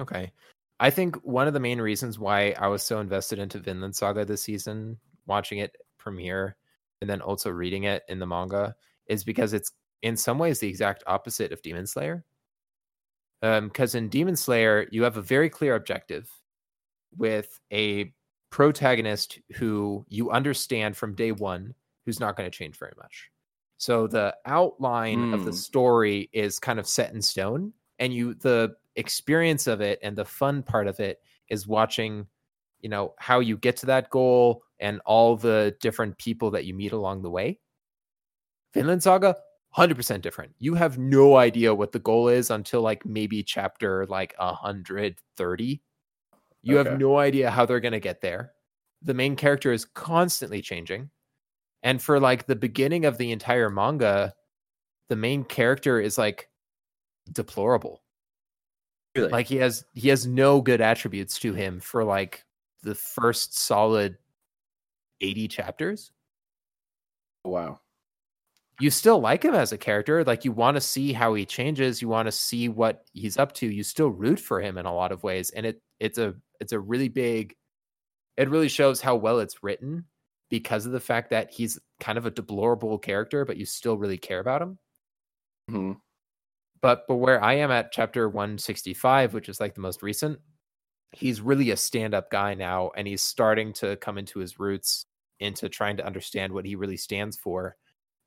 [0.00, 0.32] Okay.
[0.78, 4.24] I think one of the main reasons why I was so invested into Vinland Saga
[4.24, 6.56] this season, watching it premiere
[7.00, 8.74] and then also reading it in the manga,
[9.06, 12.24] is because it's in some ways the exact opposite of Demon Slayer.
[13.40, 16.30] because um, in Demon Slayer you have a very clear objective
[17.16, 18.12] with a
[18.50, 21.74] protagonist who you understand from day one
[22.06, 23.30] who's not going to change very much.
[23.76, 25.34] So the outline mm.
[25.34, 25.56] of the hmm.
[25.56, 30.24] story is kind of set in stone, and you the experience of it and the
[30.24, 32.26] fun part of it is watching,
[32.80, 36.74] you know, how you get to that goal and all the different people that you
[36.74, 37.58] meet along the way.
[38.72, 39.36] Vinland Saga,
[39.76, 40.54] 100% different.
[40.58, 45.82] You have no idea what the goal is until like maybe chapter like 130.
[46.62, 46.90] You okay.
[46.90, 48.52] have no idea how they're going to get there.
[49.02, 51.10] The main character is constantly changing.
[51.82, 54.34] And for like the beginning of the entire manga,
[55.08, 56.48] the main character is like
[57.32, 58.02] deplorable.
[59.14, 59.30] Really?
[59.30, 62.44] Like he has he has no good attributes to him for like
[62.82, 64.18] the first solid
[65.20, 66.12] 80 chapters.
[67.44, 67.80] Wow.
[68.78, 72.00] You still like him as a character, like you want to see how he changes,
[72.00, 73.66] you want to see what he's up to.
[73.66, 76.72] You still root for him in a lot of ways and it it's a it's
[76.72, 77.56] a really big
[78.36, 80.06] it really shows how well it's written
[80.50, 84.18] because of the fact that he's kind of a deplorable character but you still really
[84.18, 84.78] care about him.
[85.68, 85.92] hmm
[86.82, 90.38] But but where I am at chapter 165, which is like the most recent,
[91.12, 95.06] he's really a stand-up guy now and he's starting to come into his roots
[95.40, 97.76] into trying to understand what he really stands for.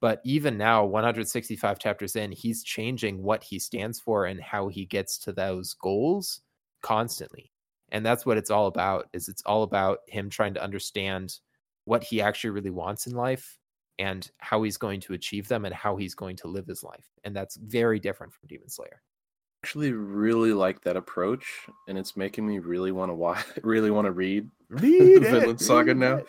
[0.02, 4.86] But even now 165 chapters in he's changing what he stands for and how he
[4.86, 6.42] gets to those goals
[6.82, 7.52] constantly.
[7.89, 11.39] And that's what it's all about is it's all about him trying to understand
[11.86, 13.60] what he actually really wants in life
[14.00, 17.06] and how he's going to achieve them and how he's going to live his life
[17.24, 22.18] and that's very different from demon slayer I actually really like that approach and it's
[22.18, 26.28] making me really want to watch really want to read read Vinland Saga now it.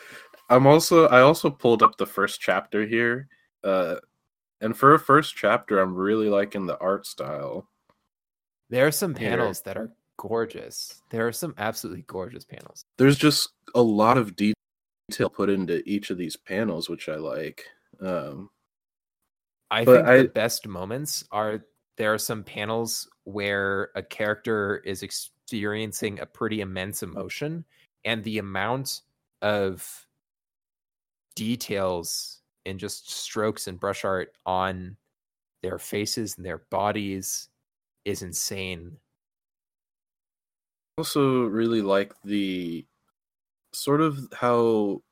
[0.50, 3.29] I'm also I also pulled up the first chapter here.
[3.62, 3.96] Uh
[4.64, 7.68] and for a first chapter, I'm really liking the art style.
[8.70, 9.62] There are some panels here.
[9.66, 11.03] that are gorgeous.
[11.11, 12.87] There are some absolutely gorgeous panels.
[12.96, 14.55] There's just a lot of detail
[15.32, 17.64] put into each of these panels, which I like.
[18.00, 18.50] Um
[19.70, 21.64] I think I, the best moments are
[21.96, 27.64] there are some panels where a character is experiencing a pretty immense emotion
[28.04, 29.02] and the amount
[29.42, 30.06] of
[31.34, 34.96] details and just strokes and brush art on
[35.62, 37.48] their faces and their bodies
[38.04, 38.96] is insane.
[40.98, 42.86] Also, really like the
[43.74, 45.02] sort of how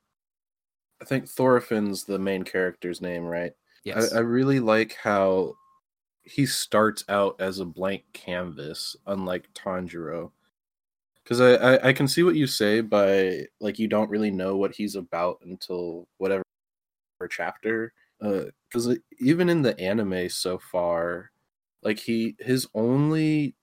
[1.01, 3.51] I think Thorfinn's the main character's name, right?
[3.83, 4.13] Yes.
[4.13, 5.55] I, I really like how
[6.23, 10.31] he starts out as a blank canvas, unlike Tanjiro
[11.23, 14.57] because I, I, I can see what you say by like you don't really know
[14.57, 16.43] what he's about until whatever
[17.29, 21.31] chapter because uh, even in the anime so far
[21.81, 23.55] like he his only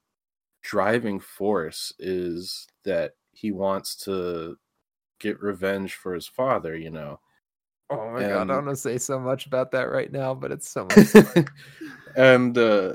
[0.62, 4.56] driving force is that he wants to
[5.20, 7.20] get revenge for his father you know
[7.90, 10.34] oh my and, god i don't want to say so much about that right now
[10.34, 11.46] but it's so much
[12.16, 12.94] and uh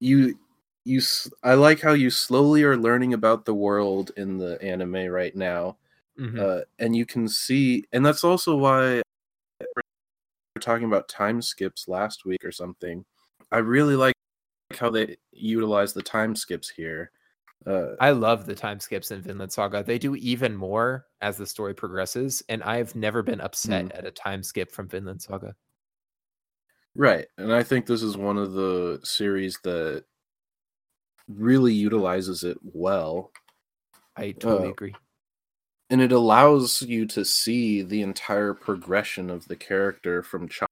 [0.00, 0.36] you
[0.84, 1.00] you
[1.42, 5.76] I like how you slowly are learning about the world in the anime right now.
[6.18, 6.40] Mm-hmm.
[6.40, 9.00] Uh, and you can see and that's also why
[9.60, 13.04] we're talking about time skips last week or something.
[13.50, 14.14] I really like
[14.78, 17.10] how they utilize the time skips here.
[17.66, 19.82] Uh, I love the time skips in Vinland Saga.
[19.82, 23.98] They do even more as the story progresses, and I've never been upset mm.
[23.98, 25.54] at a time skip from Vinland Saga.
[26.94, 30.04] Right, and I think this is one of the series that
[31.28, 33.30] really utilizes it well.
[34.16, 34.94] I totally uh, agree.
[35.88, 40.68] And it allows you to see the entire progression of the character from child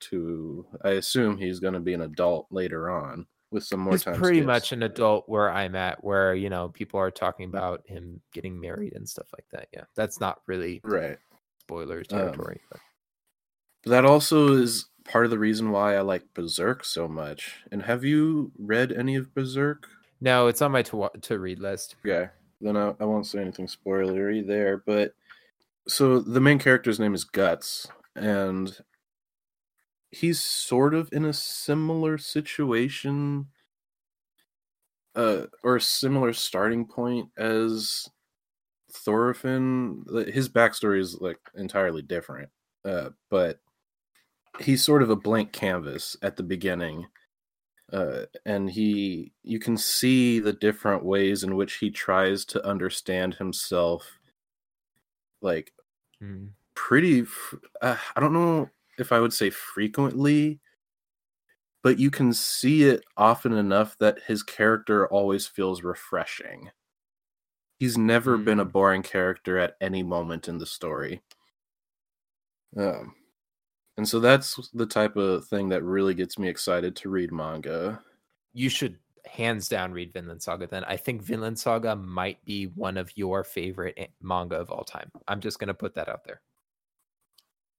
[0.00, 4.04] to I assume he's going to be an adult later on with some more he's
[4.04, 4.14] time.
[4.14, 4.46] pretty skips.
[4.46, 8.60] much an adult where I'm at, where you know people are talking about him getting
[8.60, 9.68] married and stuff like that.
[9.72, 11.18] Yeah, that's not really right
[11.60, 12.60] spoiler territory.
[12.72, 12.80] Um,
[13.84, 17.54] but that also is part of the reason why I like Berserk so much.
[17.70, 19.86] And have you read any of Berserk?
[20.20, 21.96] No, it's on my to to read list.
[22.04, 22.28] Yeah,
[22.60, 24.78] then I, I won't say anything spoilery there.
[24.78, 25.14] But
[25.86, 27.86] so the main character's name is Guts,
[28.16, 28.76] and
[30.10, 33.46] he's sort of in a similar situation,
[35.14, 38.08] uh, or a similar starting point as
[38.92, 40.04] Thorfinn.
[40.32, 42.50] His backstory is like entirely different,
[42.84, 43.60] uh, but
[44.60, 47.06] he's sort of a blank canvas at the beginning
[47.92, 53.34] uh, and he you can see the different ways in which he tries to understand
[53.34, 54.18] himself
[55.40, 55.72] like
[56.22, 56.48] mm.
[56.74, 57.24] pretty
[57.80, 58.68] uh, i don't know
[58.98, 60.60] if i would say frequently
[61.82, 66.70] but you can see it often enough that his character always feels refreshing.
[67.78, 68.44] He's never mm.
[68.44, 71.22] been a boring character at any moment in the story.
[72.76, 73.14] Um,
[73.96, 78.02] and so that's the type of thing that really gets me excited to read manga.
[78.52, 80.84] You should hands down read Vinland Saga then.
[80.84, 85.10] I think Vinland Saga might be one of your favorite manga of all time.
[85.28, 86.40] I'm just going to put that out there.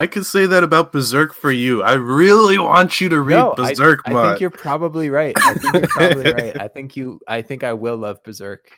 [0.02, 1.84] I could say that about Berserk for you.
[1.84, 4.00] I really want you to read no, Berserk.
[4.06, 5.36] I, I think you're probably right.
[5.38, 6.62] I think you're probably right.
[6.62, 7.20] I think you.
[7.28, 8.72] I think I will love Berserk.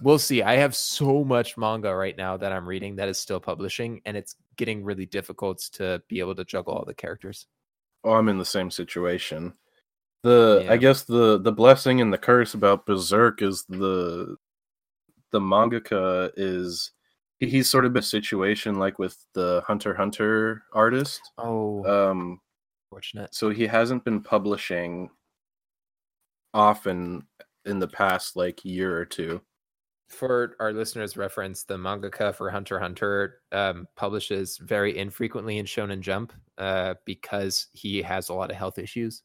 [0.00, 0.42] We'll see.
[0.42, 4.16] I have so much manga right now that I'm reading that is still publishing, and
[4.16, 7.46] it's getting really difficult to be able to juggle all the characters.
[8.04, 9.54] Oh, I'm in the same situation.
[10.22, 10.72] The yeah.
[10.72, 14.36] I guess the the blessing and the curse about Berserk is the
[15.32, 16.92] the mangaka is
[17.40, 21.20] he's sort of a situation like with the Hunter Hunter artist.
[21.38, 22.40] Oh, um,
[22.90, 23.34] fortunate.
[23.34, 25.10] So he hasn't been publishing
[26.54, 27.26] often
[27.64, 29.40] in the past like year or two.
[30.08, 36.00] For our listeners' reference, the mangaka for Hunter Hunter um, publishes very infrequently in Shonen
[36.00, 39.22] Jump uh, because he has a lot of health issues.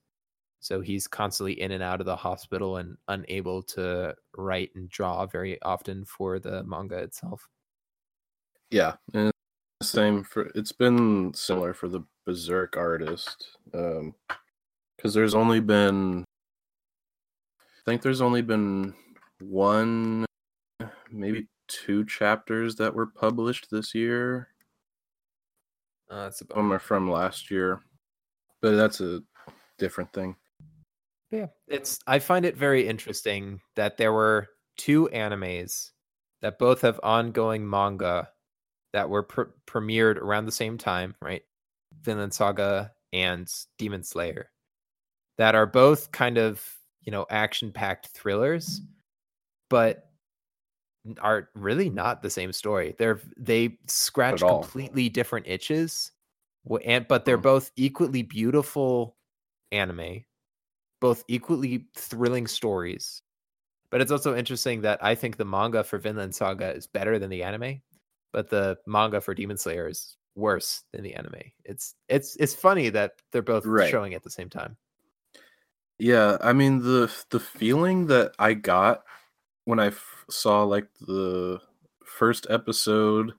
[0.60, 5.26] So he's constantly in and out of the hospital and unable to write and draw
[5.26, 7.50] very often for the manga itself.
[8.74, 9.32] Yeah, and
[9.84, 16.24] same for it's been similar for the Berserk artist, because um, there's only been,
[17.60, 18.96] I think there's only been
[19.40, 20.26] one,
[21.12, 24.48] maybe two chapters that were published this year.
[26.10, 27.80] Uh, that's about some are from last year,
[28.60, 29.22] but that's a
[29.78, 30.36] different thing.
[31.30, 32.00] Yeah, it's.
[32.08, 34.48] I find it very interesting that there were
[34.78, 35.92] two animes
[36.42, 38.30] that both have ongoing manga
[38.94, 41.44] that were pr- premiered around the same time, right?
[42.02, 44.50] Vinland Saga and Demon Slayer,
[45.38, 46.64] that are both kind of
[47.02, 48.82] you know action packed thrillers,
[49.70, 50.10] but
[51.20, 52.96] are really not the same story.
[52.98, 56.12] They're they scratch completely different itches,
[56.86, 57.44] and but they're mm.
[57.44, 59.18] both equally beautiful
[59.72, 60.24] anime,
[61.02, 63.22] both equally thrilling stories.
[63.90, 67.30] But it's also interesting that I think the manga for Vinland Saga is better than
[67.30, 67.82] the anime
[68.34, 71.42] but the manga for Demon Slayer is worse than the anime.
[71.64, 73.90] It's it's it's funny that they're both right.
[73.90, 74.76] showing at the same time.
[76.00, 79.04] Yeah, I mean the the feeling that I got
[79.66, 81.62] when I f- saw like the
[82.04, 83.34] first episode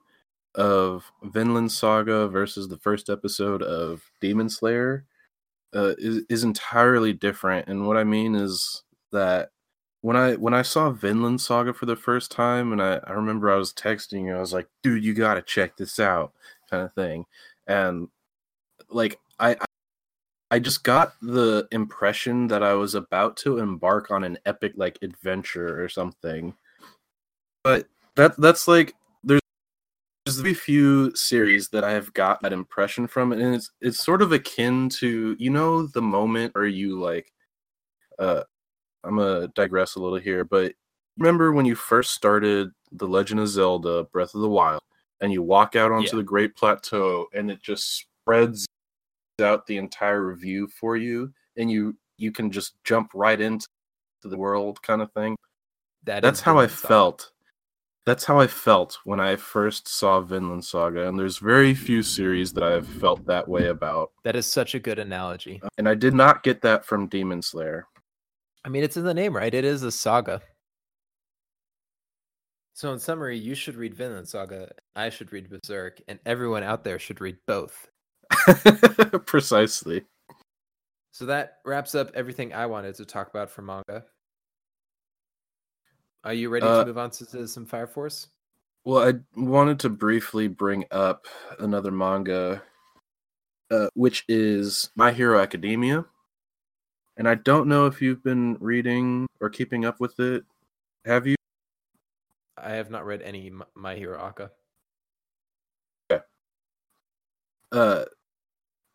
[0.54, 5.04] of Vinland Saga versus the first episode of Demon Slayer
[5.74, 7.68] uh, is is entirely different.
[7.68, 9.50] And what I mean is that
[10.04, 13.50] when I when I saw Vinland Saga for the first time, and I, I remember
[13.50, 16.34] I was texting you, I was like, "Dude, you gotta check this out,"
[16.70, 17.24] kind of thing,
[17.66, 18.08] and
[18.90, 19.56] like I
[20.50, 24.98] I just got the impression that I was about to embark on an epic like
[25.00, 26.54] adventure or something,
[27.62, 27.86] but
[28.16, 28.94] that that's like
[29.24, 29.40] there's
[30.26, 34.20] there's very few series that I have got that impression from, and it's it's sort
[34.20, 37.32] of akin to you know the moment where you like
[38.18, 38.44] uh
[39.04, 40.72] I'm gonna digress a little here, but
[41.18, 44.82] remember when you first started The Legend of Zelda: Breath of the Wild,
[45.20, 46.20] and you walk out onto yeah.
[46.20, 48.66] the Great Plateau, and it just spreads
[49.40, 53.66] out the entire view for you, and you you can just jump right into
[54.22, 55.36] the world, kind of thing.
[56.04, 57.30] That that's how I felt.
[58.06, 62.52] That's how I felt when I first saw Vinland Saga, and there's very few series
[62.52, 64.12] that I've felt that way about.
[64.24, 65.62] That is such a good analogy.
[65.78, 67.86] And I did not get that from Demon Slayer.
[68.64, 69.52] I mean, it's in the name, right?
[69.52, 70.40] It is a saga.
[72.72, 74.70] So, in summary, you should read Vinland Saga.
[74.96, 77.88] I should read Berserk, and everyone out there should read both.
[79.26, 80.04] Precisely.
[81.12, 84.04] So that wraps up everything I wanted to talk about for manga.
[86.24, 88.26] Are you ready uh, to move on to some Fire Force?
[88.84, 91.26] Well, I wanted to briefly bring up
[91.60, 92.62] another manga,
[93.70, 96.04] uh, which is My Hero Academia
[97.16, 100.44] and I don't know if you've been reading or keeping up with it.
[101.04, 101.36] Have you?
[102.56, 104.50] I have not read any My Hero Aka.
[106.10, 106.22] Okay.
[107.72, 108.04] Uh,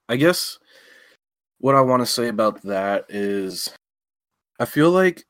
[0.07, 0.57] I guess
[1.59, 3.69] what I want to say about that is,
[4.59, 5.23] I feel like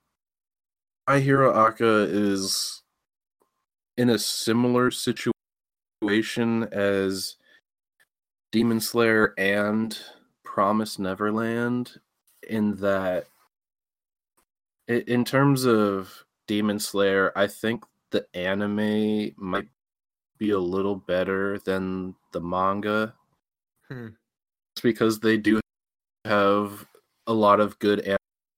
[1.08, 2.82] My Hero Aka is
[3.98, 7.36] in a similar situation as
[8.52, 9.98] Demon Slayer and
[10.46, 12.00] Promise Neverland
[12.50, 13.28] in that
[14.88, 19.68] in terms of Demon Slayer, I think the anime might
[20.40, 23.14] be a little better than the manga.
[23.88, 24.08] Hmm.
[24.74, 25.60] It's because they do
[26.26, 26.86] have
[27.28, 28.18] a lot of good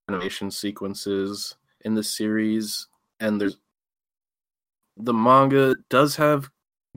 [0.10, 2.88] animation sequences in the series,
[3.20, 3.58] and there's
[4.98, 6.50] the manga does have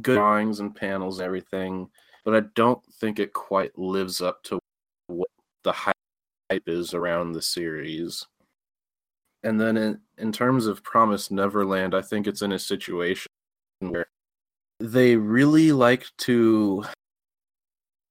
[0.03, 1.89] good drawings and panels and everything,
[2.25, 4.59] but I don't think it quite lives up to
[5.07, 5.29] what
[5.63, 5.73] the
[6.51, 8.27] hype is around the series.
[9.43, 13.29] And then in, in terms of Promised Neverland, I think it's in a situation
[13.81, 14.07] where
[14.81, 16.85] they really like to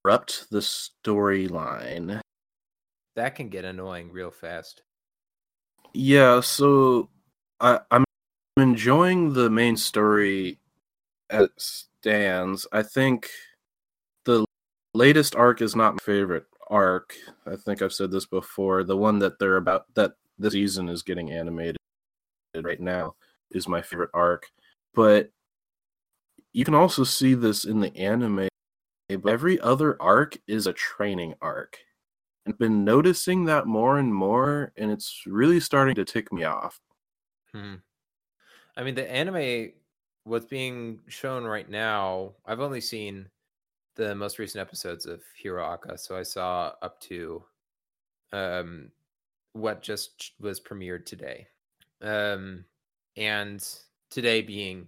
[0.05, 2.21] interrupt the storyline.
[3.15, 4.83] That can get annoying real fast.
[5.93, 7.09] Yeah, so
[7.59, 8.03] I, I'm
[8.57, 10.59] enjoying the main story
[11.29, 12.67] as stands.
[12.71, 13.29] I think
[14.25, 14.45] the
[14.93, 17.13] latest arc is not my favorite arc.
[17.45, 18.83] I think I've said this before.
[18.83, 21.77] The one that they're about that this season is getting animated
[22.61, 23.15] right now
[23.51, 24.47] is my favorite arc.
[24.95, 25.29] But
[26.51, 28.47] you can also see this in the anime.
[29.09, 31.77] Every other arc is a training arc.
[32.47, 36.79] I've been noticing that more and more, and it's really starting to tick me off.
[37.53, 37.75] Hmm.
[38.75, 39.71] I mean, the anime,
[40.23, 43.29] what's being shown right now, I've only seen
[43.95, 47.43] the most recent episodes of Hero Aka, so I saw up to
[48.31, 48.89] um
[49.53, 51.47] what just was premiered today.
[52.01, 52.65] Um
[53.17, 53.63] and
[54.09, 54.87] today being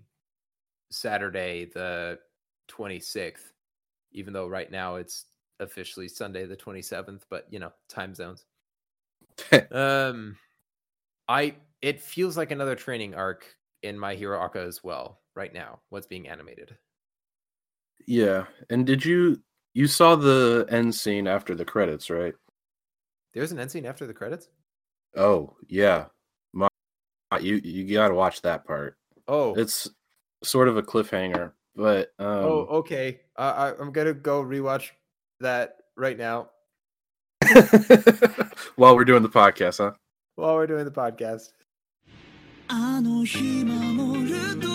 [0.92, 2.20] Saturday the
[2.70, 3.52] 26th,
[4.12, 5.26] even though right now it's
[5.60, 8.46] officially Sunday the 27th, but you know, time zones.
[9.72, 10.38] um
[11.28, 15.80] I it feels like another training arc in My Hero Aka as well right now.
[15.90, 16.76] What's being animated?
[18.08, 19.42] Yeah, and did you
[19.74, 22.34] you saw the end scene after the credits, right?
[23.34, 24.48] There's an end scene after the credits.
[25.16, 26.06] Oh yeah,
[26.54, 26.68] My,
[27.40, 28.98] you you got to watch that part.
[29.28, 29.90] Oh, it's
[30.44, 33.22] sort of a cliffhanger, but um, oh okay.
[33.36, 34.92] Uh, I, I'm gonna go rewatch
[35.42, 36.50] that right now
[38.76, 39.92] while we're doing the podcast, huh?
[40.36, 41.52] While we're doing the podcast.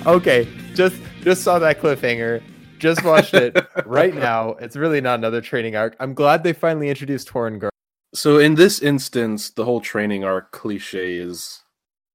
[0.06, 2.42] Okay, just just saw that cliffhanger.
[2.78, 4.50] Just watched it right now.
[4.52, 5.96] It's really not another training arc.
[5.98, 7.70] I'm glad they finally introduced Torn Girl.
[8.14, 11.62] So in this instance, the whole training arc cliche is,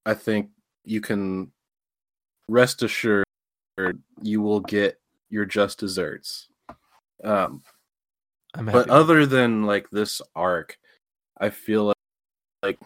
[0.06, 0.50] I think,
[0.86, 1.52] you can
[2.48, 3.26] rest assured
[4.22, 6.48] you will get your just desserts.
[7.24, 7.64] Um,
[8.54, 10.78] but other than like this arc,
[11.38, 11.96] I feel like,
[12.62, 12.80] like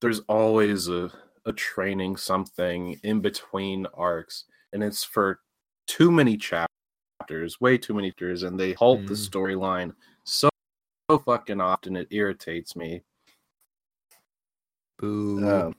[0.00, 1.10] there's always a,
[1.50, 5.40] a training something in between arcs, and it's for
[5.86, 9.08] too many chapters, way too many chapters, and they halt mm.
[9.08, 9.92] the storyline
[10.24, 10.48] so,
[11.10, 13.02] so fucking often it irritates me.
[14.98, 15.46] Boo.
[15.48, 15.74] Um,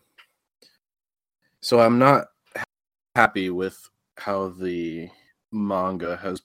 [1.61, 2.28] so I'm not
[3.15, 5.09] happy with how the
[5.51, 6.41] manga has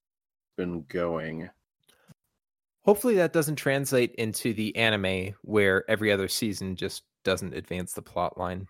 [0.57, 1.51] been going.
[2.85, 8.03] Hopefully that doesn't translate into the anime where every other season just doesn't advance the
[8.03, 8.68] plot line.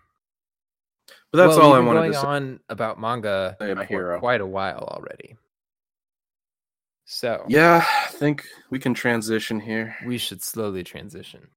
[1.33, 2.27] But that's well, all I wanted going to say.
[2.27, 4.19] on about manga for hero.
[4.19, 5.37] quite a while already.
[7.05, 9.97] So yeah, I think we can transition here.
[10.05, 11.49] We should slowly transition,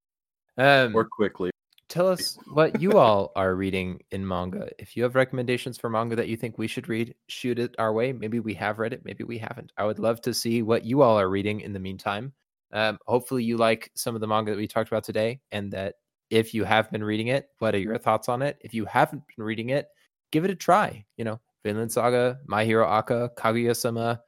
[0.58, 1.52] um, or quickly
[1.90, 4.70] tell us what you all are reading in manga.
[4.78, 7.92] If you have recommendations for manga that you think we should read, shoot it our
[7.92, 8.14] way.
[8.14, 9.72] Maybe we have read it, maybe we haven't.
[9.78, 12.32] I would love to see what you all are reading in the meantime.
[12.72, 15.96] Um, hopefully, you like some of the manga that we talked about today, and that
[16.30, 18.58] if you have been reading it, what are your thoughts on it?
[18.62, 19.88] If you haven't been reading it,
[20.32, 21.06] give it a try.
[21.18, 24.22] You know, Vinland Saga, My Hero Aka, Kaguya Sama,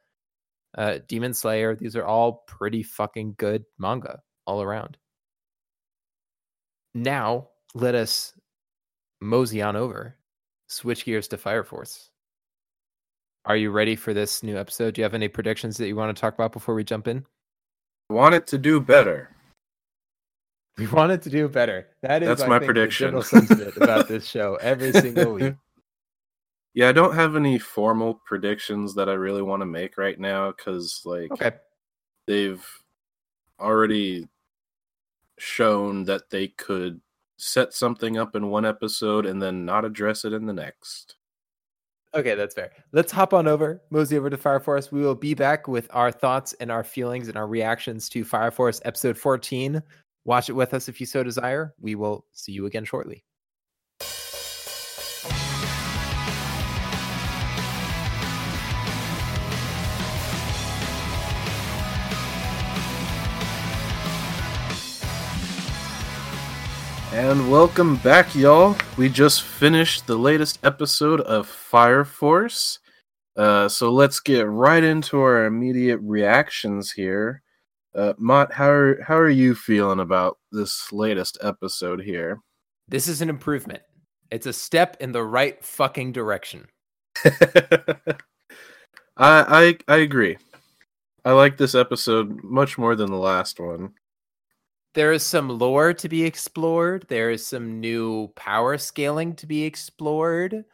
[0.76, 1.74] uh, Demon Slayer.
[1.74, 4.96] These are all pretty fucking good manga all around.
[6.94, 8.34] Now, let us
[9.20, 10.16] mosey on over,
[10.68, 12.10] switch gears to Fire Force.
[13.44, 14.94] Are you ready for this new episode?
[14.94, 17.24] Do you have any predictions that you want to talk about before we jump in?
[18.10, 19.30] I want it to do better.
[20.78, 21.88] We wanted to do better.
[22.02, 23.14] That is that's I my think, prediction
[23.76, 25.54] about this show every single week.
[26.74, 30.52] Yeah, I don't have any formal predictions that I really want to make right now
[30.52, 31.50] because, like, okay.
[32.26, 32.64] they've
[33.60, 34.26] already
[35.38, 37.00] shown that they could
[37.36, 41.16] set something up in one episode and then not address it in the next.
[42.14, 42.70] Okay, that's fair.
[42.92, 44.92] Let's hop on over, mosey over to Fire Force.
[44.92, 48.50] We will be back with our thoughts and our feelings and our reactions to Fire
[48.50, 49.82] Force episode 14.
[50.24, 51.74] Watch it with us if you so desire.
[51.80, 53.24] We will see you again shortly.
[67.12, 68.76] And welcome back, y'all.
[68.96, 72.78] We just finished the latest episode of Fire Force.
[73.36, 77.42] Uh, so let's get right into our immediate reactions here.
[77.94, 82.40] Uh, Mott, how are how are you feeling about this latest episode here?
[82.88, 83.82] This is an improvement.
[84.30, 86.68] It's a step in the right fucking direction.
[87.24, 88.14] I,
[89.18, 90.38] I I agree.
[91.24, 93.92] I like this episode much more than the last one.
[94.94, 97.06] There is some lore to be explored.
[97.08, 100.64] There is some new power scaling to be explored.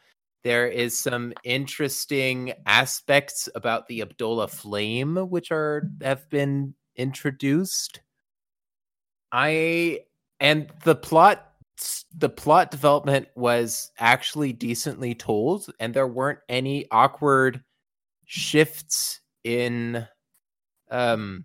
[0.45, 8.01] There is some interesting aspects about the Adolla Flame which are have been introduced.
[9.33, 10.01] I
[10.41, 11.45] and the plot
[12.17, 17.63] the plot development was actually decently told and there weren't any awkward
[18.27, 20.05] shifts in
[20.91, 21.45] um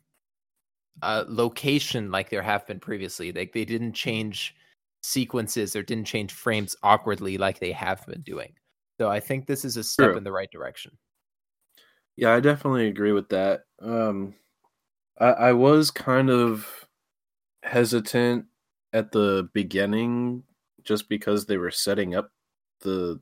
[1.04, 4.56] uh location like there have been previously like they didn't change
[5.04, 8.54] sequences or didn't change frames awkwardly like they have been doing
[9.00, 10.18] so i think this is a step True.
[10.18, 10.98] in the right direction
[12.16, 13.62] Yeah, I definitely agree with that.
[13.82, 14.36] Um,
[15.20, 16.88] I, I was kind of
[17.64, 18.46] hesitant
[18.94, 20.44] at the beginning
[20.84, 22.32] just because they were setting up
[22.82, 23.22] the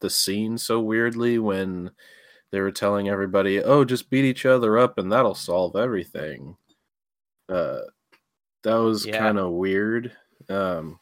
[0.00, 1.90] the scene so weirdly when
[2.52, 6.56] they were telling everybody, "Oh, just beat each other up and that'll solve everything."
[7.48, 7.82] Uh,
[8.64, 9.18] that was Yeah.
[9.18, 10.16] kind of weird.
[10.48, 11.00] Um,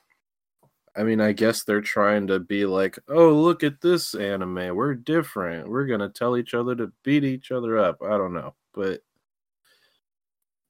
[0.96, 4.74] I mean, I guess they're trying to be like, "Oh, look at this anime.
[4.76, 5.68] We're different.
[5.68, 9.02] We're gonna tell each other to beat each other up." I don't know, but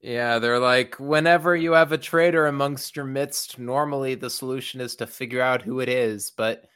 [0.05, 4.95] Yeah, they're like, whenever you have a traitor amongst your midst, normally the solution is
[4.97, 6.67] to figure out who it is, but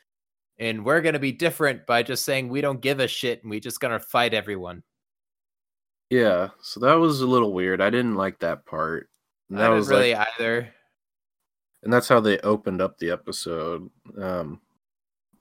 [0.58, 3.60] and we're gonna be different by just saying we don't give a shit and we
[3.60, 4.82] just gonna fight everyone.
[6.10, 6.48] yeah.
[6.62, 7.82] So that was a little weird.
[7.82, 9.10] I didn't like that part.
[9.50, 10.72] And that was really like, either.
[11.82, 13.90] and that's how they opened up the episode.
[14.18, 14.60] Um,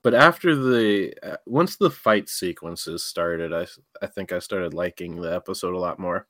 [0.04, 3.66] but after the uh, once the fight sequences started, I
[4.02, 6.28] I think I started liking the episode a lot more.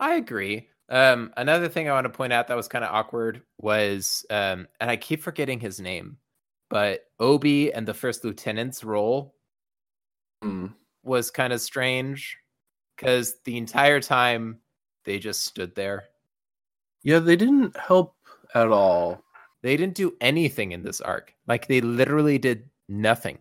[0.00, 0.68] I agree.
[0.88, 4.68] Um, another thing I want to point out that was kind of awkward was, um,
[4.80, 6.18] and I keep forgetting his name,
[6.68, 9.34] but Obi and the first lieutenant's role
[10.42, 10.74] Mm.
[11.02, 12.36] was kind of strange
[12.96, 14.60] because the entire time
[15.04, 16.04] they just stood there.
[17.02, 18.14] Yeah, they didn't help
[18.54, 19.22] at all.
[19.62, 21.34] They didn't do anything in this arc.
[21.46, 23.38] Like they literally did nothing.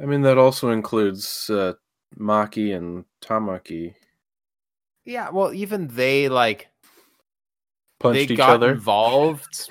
[0.00, 1.74] I mean, that also includes uh,
[2.16, 3.94] Maki and Tamaki
[5.08, 6.68] Yeah, well, even they like
[7.98, 8.72] punched they each got other.
[8.72, 9.70] involved,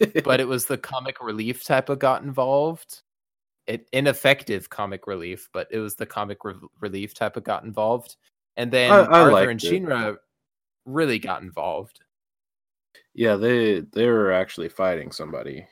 [0.24, 3.02] but it was the comic relief type of got involved.
[3.66, 8.16] It ineffective comic relief, but it was the comic re- relief type of got involved.
[8.56, 9.70] And then I- I Arthur and it.
[9.70, 10.16] Shinra
[10.86, 12.00] really got involved.
[13.14, 15.66] yeah, they they were actually fighting somebody.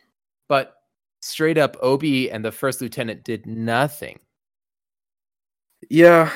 [0.46, 0.74] But
[1.22, 4.20] straight up, Obi and the first lieutenant did nothing.
[5.88, 6.30] Yeah.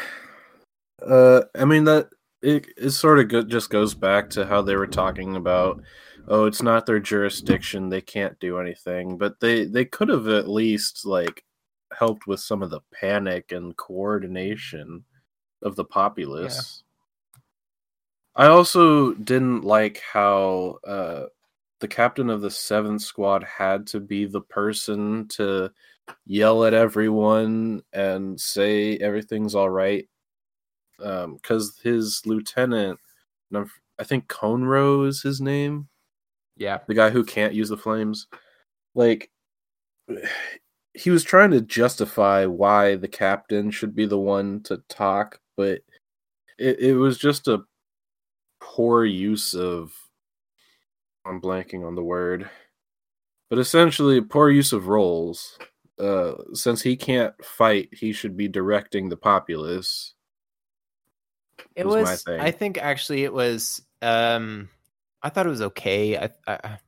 [1.06, 2.08] Uh I mean that
[2.42, 5.82] it it sort of go- just goes back to how they were talking about
[6.28, 9.18] oh it's not their jurisdiction they can't do anything.
[9.18, 11.44] But they they could have at least like
[11.96, 15.04] helped with some of the panic and coordination
[15.62, 16.82] of the populace.
[18.36, 21.24] I also didn't like how uh
[21.80, 25.70] the captain of the 7th squad had to be the person to
[26.26, 30.06] yell at everyone and say everything's all right
[31.02, 32.98] um cuz his lieutenant
[33.98, 35.88] I think Konro is his name.
[36.56, 36.78] Yeah.
[36.86, 38.26] the guy who can't use the flames.
[38.94, 39.30] Like
[40.94, 45.80] he was trying to justify why the captain should be the one to talk but
[46.58, 47.62] it, it was just a
[48.60, 49.92] poor use of
[51.24, 52.50] i'm blanking on the word
[53.50, 55.58] but essentially poor use of roles.
[55.98, 60.14] Uh since he can't fight he should be directing the populace
[61.76, 62.24] It was was.
[62.28, 63.82] I think actually it was.
[64.02, 64.68] Um,
[65.22, 66.16] I thought it was okay.
[66.16, 66.30] I.
[66.46, 66.78] I I-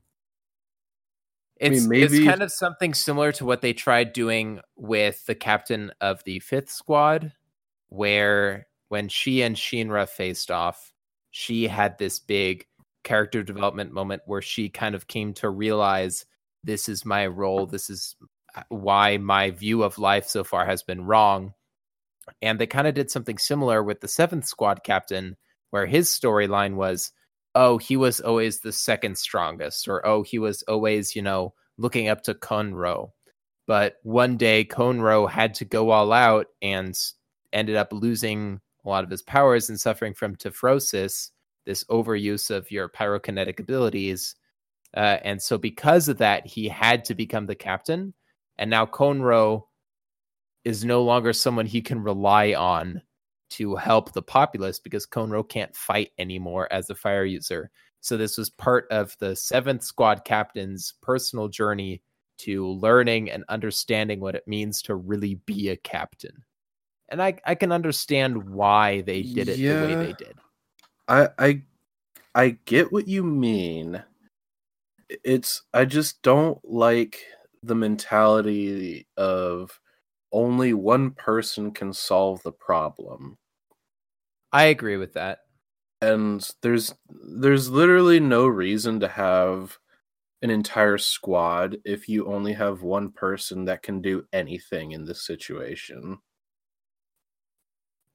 [1.56, 5.92] it's mean, it's kind of something similar to what they tried doing with the captain
[6.00, 7.32] of the fifth squad,
[7.88, 10.92] where when she and Shinra faced off,
[11.30, 12.66] she had this big
[13.04, 16.26] character development moment where she kind of came to realize
[16.64, 17.66] this is my role.
[17.66, 18.16] This is
[18.56, 21.54] uh, why my view of life so far has been wrong.
[22.40, 25.36] And they kind of did something similar with the seventh squad captain,
[25.70, 27.12] where his storyline was,
[27.54, 32.08] oh, he was always the second strongest, or oh, he was always, you know, looking
[32.08, 33.10] up to Konro.
[33.66, 36.98] But one day, Konro had to go all out and
[37.52, 41.30] ended up losing a lot of his powers and suffering from tephrosis,
[41.64, 44.34] this overuse of your pyrokinetic abilities.
[44.94, 48.14] Uh, and so because of that, he had to become the captain.
[48.58, 49.64] And now Konro
[50.64, 53.02] is no longer someone he can rely on
[53.50, 57.70] to help the populace because Konro can't fight anymore as a fire user.
[58.00, 62.02] So this was part of the seventh squad captain's personal journey
[62.38, 66.44] to learning and understanding what it means to really be a captain.
[67.08, 70.38] And I, I can understand why they did it yeah, the way they did.
[71.08, 71.62] I I
[72.34, 74.02] I get what you mean.
[75.22, 77.22] It's I just don't like
[77.62, 79.78] the mentality of
[80.32, 83.38] only one person can solve the problem.
[84.52, 85.40] I agree with that.
[86.00, 89.78] And there's there's literally no reason to have
[90.42, 95.24] an entire squad if you only have one person that can do anything in this
[95.24, 96.18] situation.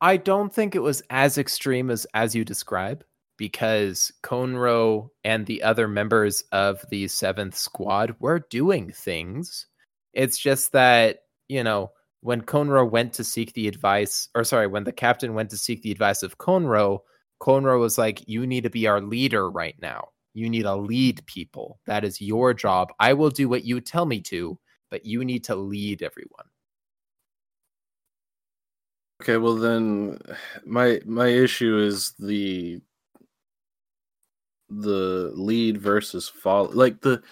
[0.01, 3.03] I don't think it was as extreme as as you describe
[3.37, 9.67] because Konro and the other members of the seventh squad were doing things.
[10.13, 11.91] It's just that, you know,
[12.21, 15.81] when Konro went to seek the advice, or sorry, when the captain went to seek
[15.81, 16.99] the advice of Konro,
[17.41, 20.09] Konro was like, You need to be our leader right now.
[20.33, 21.79] You need to lead people.
[21.87, 22.91] That is your job.
[22.99, 24.59] I will do what you tell me to,
[24.91, 26.45] but you need to lead everyone.
[29.21, 30.19] Okay, well then
[30.65, 32.79] my my issue is the
[34.69, 37.23] the lead versus follow like the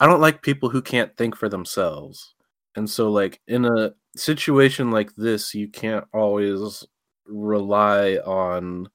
[0.00, 2.34] I don't like people who can't think for themselves.
[2.76, 6.84] And so like in a situation like this, you can't always
[7.26, 8.88] rely on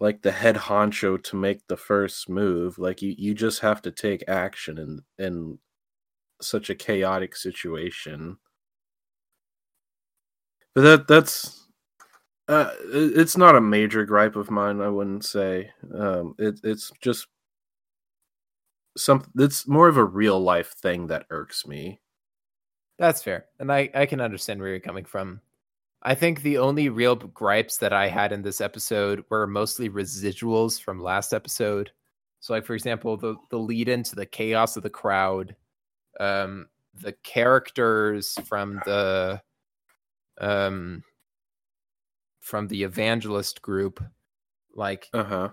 [0.00, 2.78] like the head honcho to make the first move.
[2.78, 5.58] Like you, you just have to take action in in
[6.40, 8.38] such a chaotic situation.
[10.74, 11.66] But that that's
[12.48, 14.80] uh, it's not a major gripe of mine.
[14.80, 15.70] I wouldn't say.
[15.94, 17.26] Um, it, it's just
[18.96, 19.24] some.
[19.36, 22.00] It's more of a real life thing that irks me.
[22.98, 25.40] That's fair, and I I can understand where you're coming from.
[26.02, 30.80] I think the only real gripes that I had in this episode were mostly residuals
[30.80, 31.92] from last episode.
[32.40, 35.56] So, like for example, the the lead into the chaos of the crowd,
[36.20, 39.42] um, the characters from the
[40.40, 41.02] um
[42.40, 44.02] from the evangelist group,
[44.74, 45.48] like uh huh.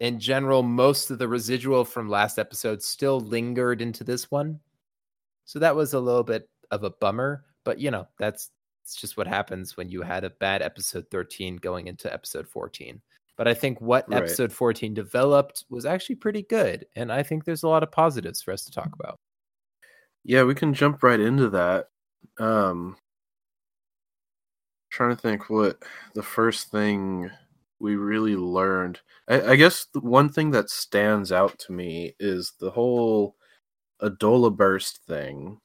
[0.00, 4.60] In general, most of the residual from last episode still lingered into this one,
[5.44, 7.44] so that was a little bit of a bummer.
[7.64, 8.50] But you know, that's
[8.82, 13.00] it's just what happens when you had a bad episode 13 going into episode 14.
[13.36, 14.18] But I think what right.
[14.18, 16.86] episode 14 developed was actually pretty good.
[16.96, 19.18] And I think there's a lot of positives for us to talk about.
[20.24, 21.86] Yeah, we can jump right into that.
[22.38, 22.96] Um
[24.90, 25.78] trying to think what
[26.14, 27.30] the first thing
[27.78, 29.00] we really learned.
[29.28, 33.36] I, I guess the one thing that stands out to me is the whole
[34.02, 35.60] Adolla burst thing.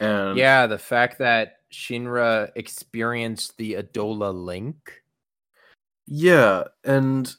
[0.00, 5.02] And yeah, the fact that Shinra experienced the Adolla link.
[6.06, 7.32] Yeah, and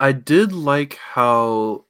[0.00, 1.86] I did like how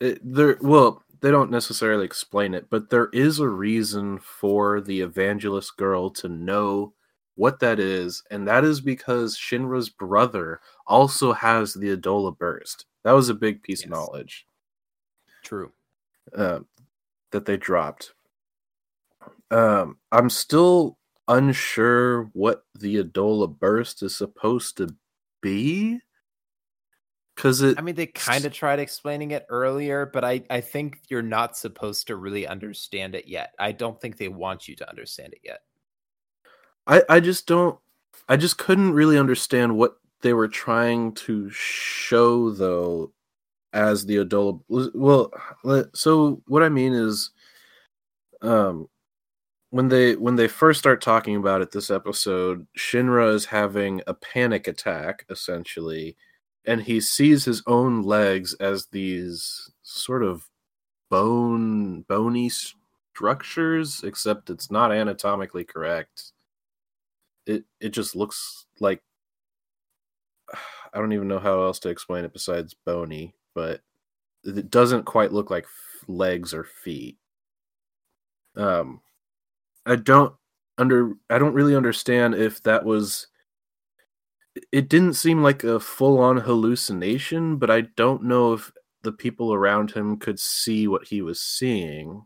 [0.00, 0.58] it, there.
[0.60, 6.10] Well, they don't necessarily explain it, but there is a reason for the evangelist girl
[6.10, 6.94] to know
[7.34, 12.86] what that is, and that is because Shinra's brother also has the Adolla burst.
[13.04, 13.84] That was a big piece yes.
[13.84, 14.46] of knowledge.
[15.44, 15.72] True.
[16.36, 16.60] Uh,
[17.30, 18.12] that they dropped.
[19.50, 24.94] Um, I'm still unsure what the Adolla burst is supposed to
[25.40, 26.00] be.
[27.36, 31.02] Cause it I mean they kind of tried explaining it earlier, but I, I think
[31.08, 33.54] you're not supposed to really understand it yet.
[33.60, 35.60] I don't think they want you to understand it yet.
[36.88, 37.78] I, I just don't
[38.28, 43.12] I just couldn't really understand what they were trying to show though
[43.72, 44.60] as the Adolla
[44.94, 45.30] well
[45.94, 47.30] so what I mean is
[48.42, 48.88] um
[49.70, 54.14] when they when they first start talking about it this episode, Shinra is having a
[54.14, 56.16] panic attack essentially,
[56.64, 60.48] and he sees his own legs as these sort of
[61.10, 66.32] bone bony structures, except it's not anatomically correct.
[67.46, 69.02] It it just looks like
[70.94, 73.82] I don't even know how else to explain it besides bony, but
[74.44, 75.66] it doesn't quite look like
[76.08, 77.18] legs or feet.
[78.56, 79.00] Um
[79.88, 80.34] I don't
[80.76, 83.26] under I don't really understand if that was
[84.72, 88.72] it didn't seem like a full on hallucination, but I don't know if
[89.02, 92.24] the people around him could see what he was seeing.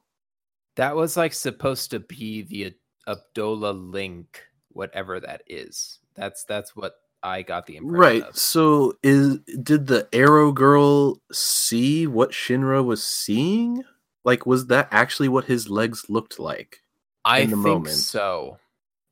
[0.76, 2.74] That was like supposed to be the
[3.06, 5.98] Adolla link, whatever that is.
[6.14, 8.00] That's that's what I got the impression.
[8.00, 8.22] Right.
[8.22, 8.36] of.
[8.36, 13.84] So is did the Arrow Girl see what Shinra was seeing?
[14.24, 16.81] Like was that actually what his legs looked like?
[17.24, 17.96] I think moment.
[17.96, 18.58] so.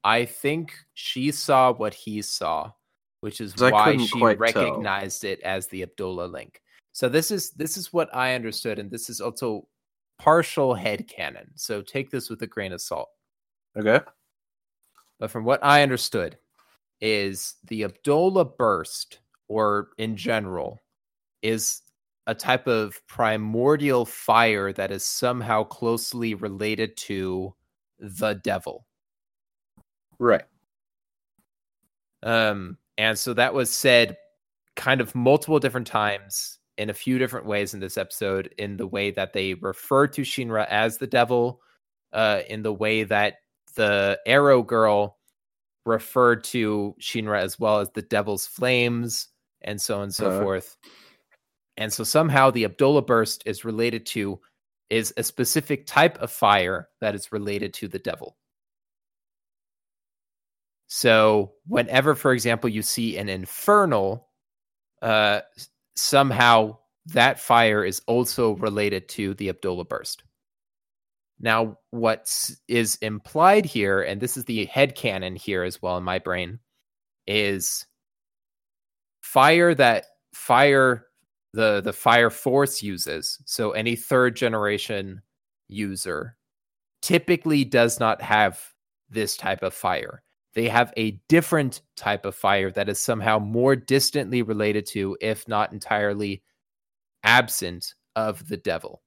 [0.03, 2.73] I think she saw what he saw,
[3.21, 4.63] which is why she quite tell.
[4.63, 6.63] recognized it as the Adolla link.
[6.93, 9.67] So this is this is what I understood, and this is also
[10.19, 11.51] partial head canon.
[11.55, 13.09] So take this with a grain of salt.
[13.79, 14.01] Okay.
[15.19, 16.39] But from what I understood,
[17.01, 20.79] is the Adolla burst, or in general,
[21.43, 21.83] is
[22.27, 27.55] a type of primordial fire that is somehow closely related to
[28.01, 28.87] the devil.
[30.19, 30.43] Right.
[32.23, 34.17] Um, and so that was said
[34.77, 38.87] kind of multiple different times in a few different ways in this episode, in the
[38.87, 41.61] way that they refer to Shinra as the devil,
[42.13, 43.37] uh, in the way that
[43.75, 45.19] the Arrow Girl
[45.87, 49.29] referred to Shinra as well as the devil's flames,
[49.63, 50.43] and so on and so Uh-huh.
[50.43, 50.77] forth.
[51.77, 54.41] And so somehow the Adolla burst is related to
[54.91, 58.37] is a specific type of fire that is related to the devil.
[60.89, 64.29] So whenever, for example, you see an infernal,
[65.01, 65.43] uh,
[65.95, 70.25] somehow that fire is also related to the Adolla burst.
[71.39, 76.05] Now, what is implied here, and this is the head canon here as well in
[76.05, 76.59] my brain,
[77.27, 77.87] is
[79.23, 81.07] fire that fire
[81.53, 83.39] the the fire force uses.
[83.45, 85.23] So any third generation
[85.69, 86.37] user
[87.03, 88.61] typically does not have
[89.09, 90.23] this type of fire.
[90.55, 95.47] They have a different type of fire that is somehow more distantly related to, if
[95.47, 96.43] not entirely
[97.23, 99.03] absent of the devil.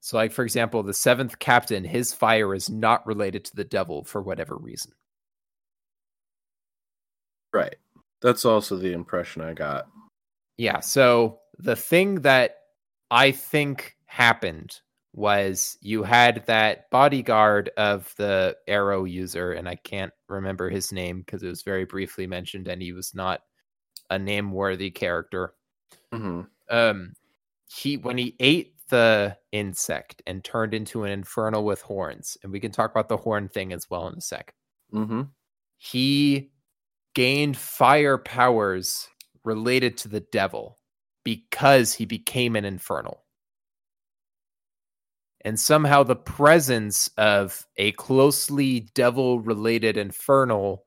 [0.00, 4.02] So, like for example, the seventh captain, his fire is not related to the devil
[4.02, 4.92] for whatever reason.
[7.52, 7.76] Right.
[8.20, 9.86] That's also the impression I got.
[10.62, 10.78] Yeah.
[10.78, 12.58] So the thing that
[13.10, 14.80] I think happened
[15.12, 21.18] was you had that bodyguard of the arrow user, and I can't remember his name
[21.22, 23.40] because it was very briefly mentioned, and he was not
[24.08, 25.54] a name worthy character.
[26.12, 27.14] hmm Um,
[27.66, 32.60] he when he ate the insect and turned into an infernal with horns, and we
[32.60, 34.54] can talk about the horn thing as well in a sec.
[34.92, 35.22] hmm
[35.76, 36.52] he
[37.14, 39.08] gained fire powers
[39.44, 40.78] related to the devil
[41.24, 43.22] because he became an infernal.
[45.44, 50.84] And somehow the presence of a closely devil related infernal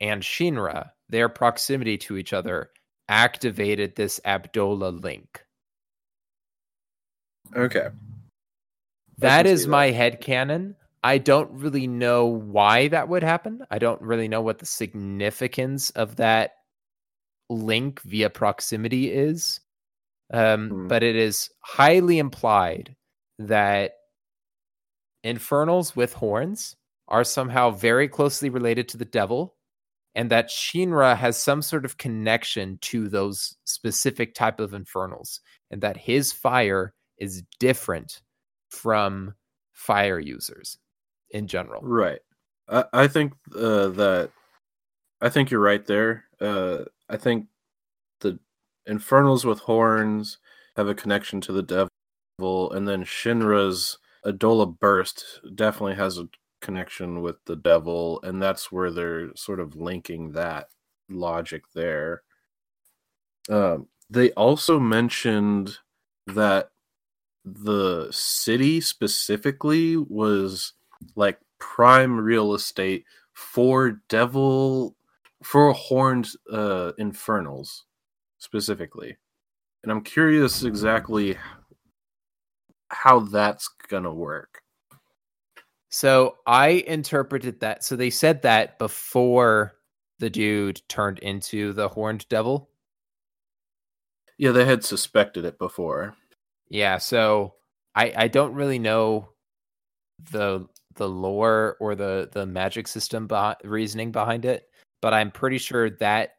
[0.00, 2.70] and Shinra, their proximity to each other,
[3.08, 5.44] activated this Adolla link.
[7.54, 7.88] Okay.
[9.18, 10.76] That is my head canon.
[11.06, 13.64] I don't really know why that would happen.
[13.70, 16.54] I don't really know what the significance of that
[17.48, 19.60] link via proximity is.
[20.32, 20.88] Um, Hmm.
[20.88, 22.96] But it is highly implied
[23.38, 23.92] that
[25.22, 26.74] infernals with horns
[27.06, 29.54] are somehow very closely related to the devil,
[30.16, 35.38] and that Shinra has some sort of connection to those specific type of infernals,
[35.70, 38.22] and that his fire is different
[38.70, 39.34] from
[39.72, 40.78] fire users
[41.30, 41.80] in general.
[41.82, 42.20] Right.
[42.68, 44.30] I, I think uh, that
[45.20, 46.24] I think you're right there.
[46.40, 47.46] Uh, I think
[48.20, 48.38] the
[48.86, 50.38] infernals with horns
[50.76, 56.28] have a connection to the devil, and then Shinra's Adolla burst definitely has a
[56.60, 60.68] connection with the devil, and that's where they're sort of linking that
[61.08, 62.22] logic there.
[63.48, 65.78] Um, they also mentioned
[66.26, 66.70] that
[67.44, 70.72] the city specifically was
[71.14, 74.96] like prime real estate for devil
[75.42, 77.84] for horned uh infernals
[78.38, 79.16] specifically
[79.82, 81.36] and i'm curious exactly
[82.88, 84.62] how that's gonna work
[85.88, 87.82] So I interpreted that.
[87.84, 89.76] So they said that before
[90.18, 92.70] the dude turned into the horned devil.
[94.38, 96.14] yeah they had suspected it before
[96.68, 97.54] Yeah, so
[97.94, 99.30] I I don't really know
[100.32, 100.66] the
[100.96, 104.68] the lore or the the magic system beh- reasoning behind it,
[105.00, 106.30] but I'm pretty sure that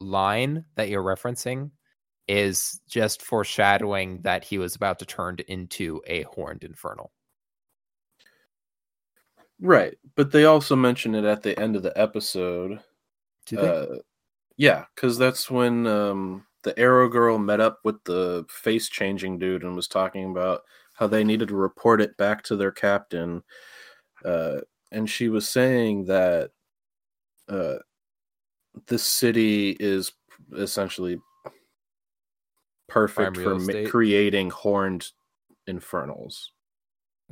[0.00, 1.70] line that you're referencing
[2.28, 7.12] is just foreshadowing that he was about to turn into a horned infernal.
[9.60, 12.80] right but they also mention it at the end of the episode
[13.46, 13.68] Do they?
[13.68, 13.86] Uh,
[14.56, 19.64] yeah, because that's when um, the Arrow Girl met up with the face changing dude
[19.64, 20.62] and was talking about
[20.94, 23.42] how they needed to report it back to their captain.
[24.24, 26.50] Uh, and she was saying that
[27.48, 27.74] uh,
[28.86, 30.12] the city is
[30.56, 31.18] essentially
[32.88, 35.10] perfect for ma- creating horned
[35.66, 36.52] infernals.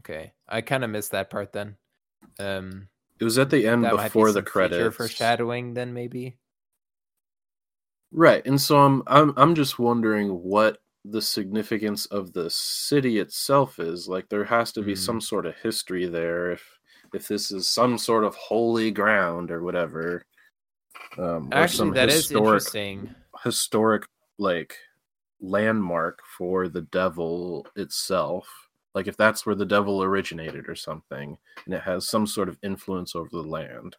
[0.01, 1.77] Okay, I kind of missed that part then.
[2.39, 2.89] Um,
[3.21, 4.97] It was at the end might be before the credits.
[4.97, 5.75] foreshadowing.
[5.75, 6.37] Then maybe.
[8.11, 13.79] Right, and so I'm I'm I'm just wondering what the significance of the city itself
[13.79, 14.09] is.
[14.09, 15.01] Like there has to be Hmm.
[15.01, 16.79] some sort of history there if
[17.15, 20.25] if this is some sort of holy ground or whatever.
[21.19, 23.15] Um, or Actually, some that is historic interesting.
[23.45, 24.05] historic
[24.39, 24.77] like
[25.41, 28.49] landmark for the devil itself.
[28.95, 32.59] Like if that's where the devil originated or something, and it has some sort of
[32.63, 33.97] influence over the land.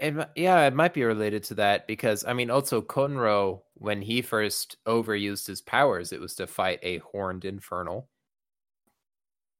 [0.00, 4.22] It, yeah, it might be related to that because I mean, also Konro, when he
[4.22, 8.08] first overused his powers, it was to fight a horned infernal.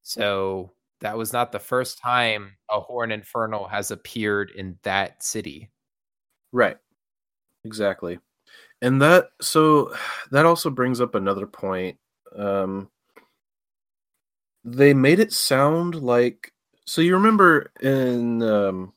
[0.03, 0.71] So
[1.01, 5.69] that was not the first time a horned infernal has appeared in that city.
[6.51, 6.77] Right.
[7.65, 8.19] Exactly.
[8.81, 9.95] And that so
[10.31, 11.97] that also brings up another point.
[12.35, 12.89] Um
[14.63, 16.53] they made it sound like
[16.85, 18.93] so you remember in um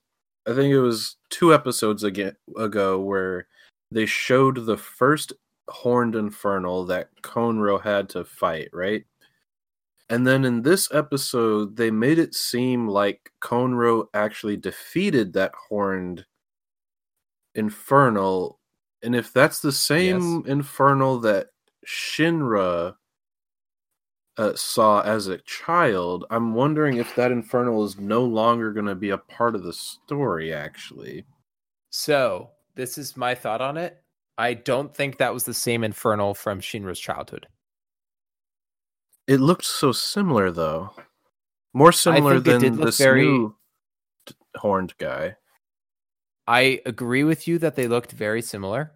[0.46, 3.46] I think it was two episodes ago where
[3.90, 5.32] they showed the first
[5.68, 9.04] horned infernal that Konro had to fight, right?
[10.10, 16.26] And then in this episode, they made it seem like Konro actually defeated that horned
[17.54, 18.60] infernal.
[19.02, 21.48] And if that's the same infernal that
[21.86, 22.96] Shinra
[24.36, 28.94] uh, saw as a child, I'm wondering if that infernal is no longer going to
[28.94, 31.24] be a part of the story, actually.
[31.90, 34.02] So this is my thought on it.
[34.36, 37.46] I don't think that was the same infernal from Shinra's childhood.
[39.26, 40.90] It looked so similar, though.
[41.72, 43.56] More similar think it did than this very- new
[44.56, 45.36] horned guy.
[46.46, 48.92] I agree with you that they looked very similar,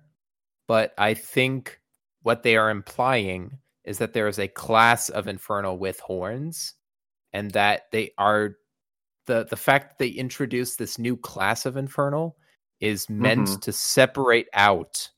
[0.67, 1.81] but I think
[2.23, 3.59] what they are implying
[3.89, 6.75] is that there is a class of infernal with horns,
[7.33, 8.57] and that they are
[9.27, 12.37] the the fact that they introduced this new class of infernal
[12.81, 13.61] is meant Mhm.
[13.63, 15.11] to separate out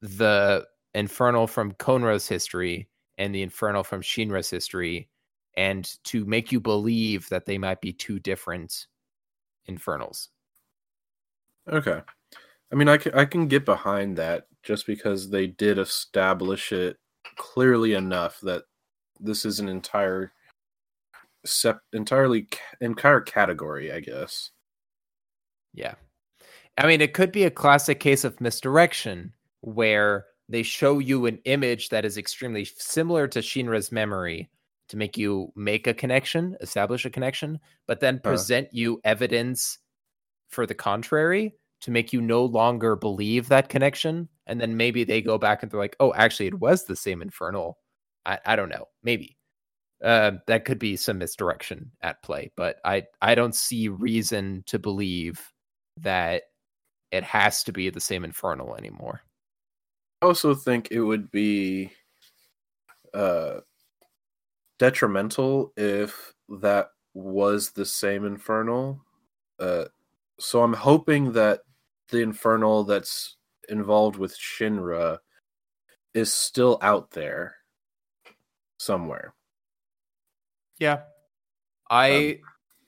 [0.00, 2.88] the infernal from Konro's history
[3.18, 5.08] and the infernal from Shinra's history,
[5.56, 8.86] and to make you believe that they might be two different
[9.66, 10.30] infernals.
[11.68, 12.02] Okay.
[12.72, 16.98] I mean, I can, I can get behind that just because they did establish it
[17.36, 18.64] clearly enough that
[19.20, 20.32] this is an entire
[21.44, 22.48] sep- entirely
[22.80, 24.50] entire category, I guess.
[25.72, 25.94] Yeah.
[26.76, 31.38] I mean, it could be a classic case of misdirection where they show you an
[31.44, 34.50] image that is extremely similar to Shinra's memory
[34.88, 39.78] to make you make a connection, establish a connection, but then present you evidence
[40.50, 41.54] for the contrary
[41.84, 44.26] to make you no longer believe that connection.
[44.46, 47.20] And then maybe they go back and they're like, oh, actually, it was the same
[47.20, 47.76] infernal.
[48.24, 48.86] I, I don't know.
[49.02, 49.36] Maybe.
[50.02, 54.78] Uh, that could be some misdirection at play, but I, I don't see reason to
[54.78, 55.52] believe
[55.98, 56.44] that
[57.12, 59.20] it has to be the same infernal anymore.
[60.22, 61.92] I also think it would be
[63.12, 63.60] uh,
[64.78, 69.02] detrimental if that was the same infernal.
[69.58, 69.84] Uh,
[70.40, 71.60] so I'm hoping that
[72.10, 73.36] the infernal that's
[73.68, 75.18] involved with Shinra
[76.12, 77.56] is still out there
[78.78, 79.34] somewhere.
[80.78, 81.00] Yeah.
[81.90, 82.40] I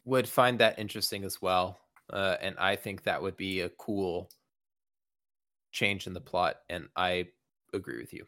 [0.05, 1.79] would find that interesting as well.
[2.11, 4.31] Uh, and I think that would be a cool
[5.73, 6.57] change in the plot.
[6.69, 7.27] And I
[7.73, 8.27] agree with you.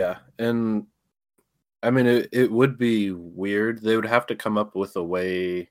[0.00, 0.86] Yeah, and
[1.82, 3.82] I mean it, it would be weird.
[3.82, 5.68] They would have to come up with a way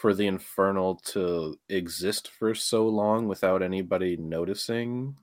[0.00, 5.16] for the infernal to exist for so long without anybody noticing.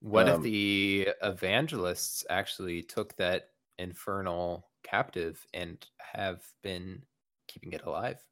[0.00, 7.04] What if Um, the evangelists actually took that infernal captive and have been
[7.48, 8.24] keeping it alive?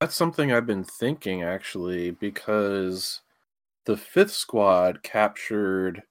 [0.00, 3.22] That's something I've been thinking actually because
[3.86, 6.04] the fifth squad captured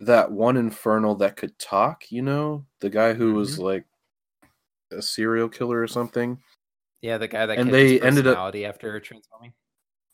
[0.00, 3.86] that one infernal that could talk, you know, the guy who was like
[4.90, 6.42] a serial killer or something.
[7.04, 9.52] Yeah, the guy that And they ended up- after transforming.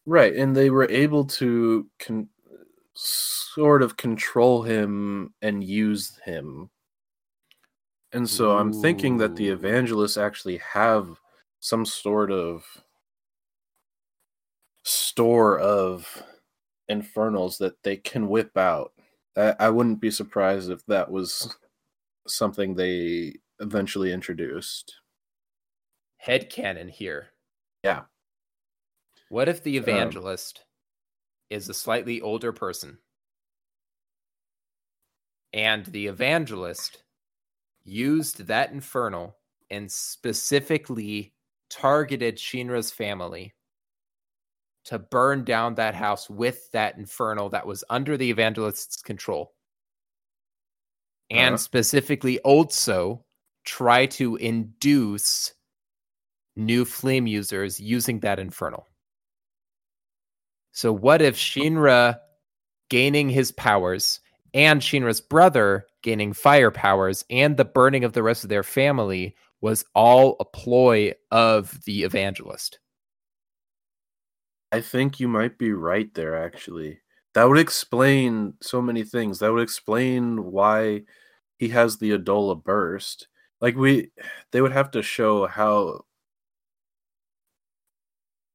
[0.07, 2.29] Right, and they were able to con-
[2.95, 6.69] sort of control him and use him.
[8.11, 11.21] And so I'm thinking that the evangelists actually have
[11.61, 12.67] some sort of
[14.83, 16.25] store of
[16.89, 18.93] infernals that they can whip out.
[19.37, 21.57] I, I wouldn't be surprised if that was
[22.27, 25.00] something they eventually introduced.
[26.21, 27.29] Head canon here.
[27.83, 28.03] Yeah.
[29.31, 30.65] What if the evangelist um,
[31.49, 32.99] is a slightly older person?
[35.55, 37.05] And the evangelist
[37.85, 39.39] used that infernal
[39.71, 41.33] and specifically
[41.71, 43.55] targeted Shinra's family
[44.85, 49.55] to burn down that house with that infernal that was under the evangelist's control.
[51.31, 51.57] And uh-huh.
[51.57, 53.25] specifically also
[53.65, 55.55] try to induce
[56.61, 58.89] new flame users using that infernal.
[60.73, 62.19] So what if Shinra
[62.89, 64.21] gaining his powers
[64.53, 69.37] and Shinra's brother gaining fire powers and the burning of the rest of their family
[69.61, 72.79] was all a ploy of the evangelist.
[74.73, 77.01] I think you might be right there, actually.
[77.35, 79.39] That would explain so many things.
[79.39, 81.03] That would explain why
[81.59, 83.29] he has the Adolla burst.
[83.61, 84.11] Like, we,
[84.53, 86.05] they would have to show how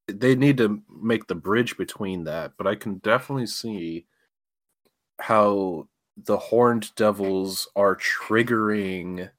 [0.07, 4.05] they need to make the bridge between that, but I can definitely see
[5.19, 5.87] how
[6.17, 9.29] the horned devils are triggering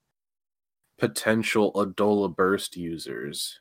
[0.98, 3.60] potential Adolla burst users.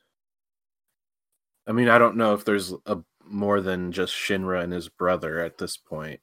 [1.68, 5.40] I mean, I don't know if there's a more than just Shinra and his brother
[5.40, 6.20] at this point,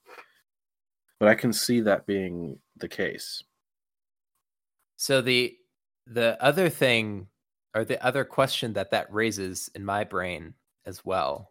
[1.18, 3.42] but I can see that being the case.
[4.96, 5.56] So the
[6.06, 7.28] the other thing
[7.74, 10.54] or the other question that that raises in my brain
[10.86, 11.50] as well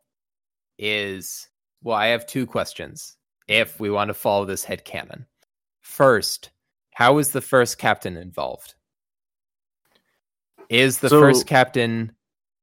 [0.77, 1.47] is
[1.84, 3.17] well, I have two questions
[3.47, 5.25] if we want to follow this head canon.
[5.82, 6.51] First,
[6.93, 8.75] how is the first captain involved?
[10.69, 12.11] Is the so, first captain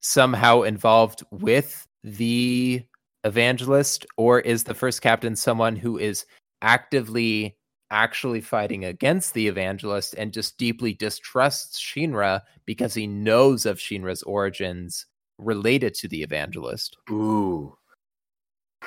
[0.01, 2.83] somehow involved with the
[3.25, 6.25] evangelist, or is the first captain someone who is
[6.62, 7.57] actively
[7.91, 14.23] actually fighting against the evangelist and just deeply distrusts Shinra because he knows of Shinra's
[14.23, 15.07] origins
[15.39, 16.97] related to the evangelist?
[17.11, 17.76] Ooh.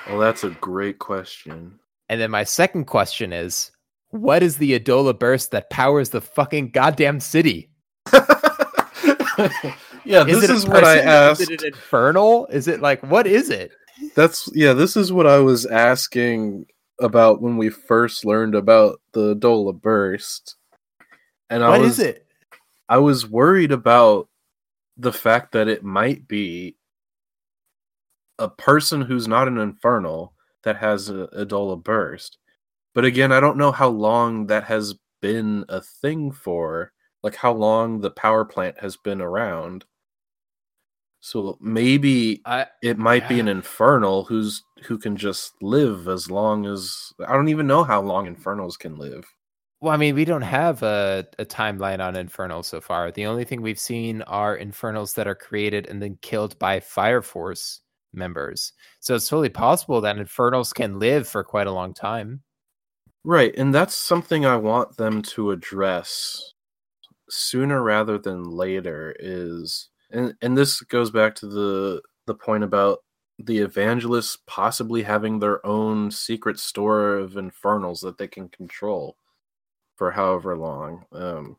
[0.07, 1.79] Well, that's a great question.
[2.09, 3.71] And then my second question is
[4.09, 7.69] what is the Adolla burst that powers the fucking goddamn city?
[10.03, 11.41] yeah, is this is what I asked.
[11.41, 12.47] Is it infernal?
[12.47, 13.71] Is it like what is it?
[14.15, 16.65] That's yeah, this is what I was asking
[16.99, 20.55] about when we first learned about the Adolla burst.
[21.49, 22.27] And I was, is it?
[22.89, 24.27] I was worried about
[25.01, 26.77] the fact that it might be
[28.37, 30.33] a person who's not an infernal
[30.63, 32.37] that has a Adolla burst.
[32.93, 36.91] But again, I don't know how long that has been a thing for,
[37.23, 39.85] like how long the power plant has been around.
[41.19, 43.29] So maybe I, it might yeah.
[43.29, 47.83] be an infernal who's who can just live as long as I don't even know
[47.83, 49.25] how long infernals can live.
[49.81, 53.11] Well, I mean, we don't have a, a timeline on infernals so far.
[53.11, 57.23] The only thing we've seen are infernals that are created and then killed by Fire
[57.23, 57.81] Force
[58.13, 58.73] members.
[58.99, 62.41] So it's totally possible that infernals can live for quite a long time.
[63.23, 66.53] Right, and that's something I want them to address
[67.29, 72.99] sooner rather than later is and and this goes back to the the point about
[73.39, 79.15] the evangelists possibly having their own secret store of infernals that they can control
[80.01, 81.05] for however long.
[81.11, 81.57] Um,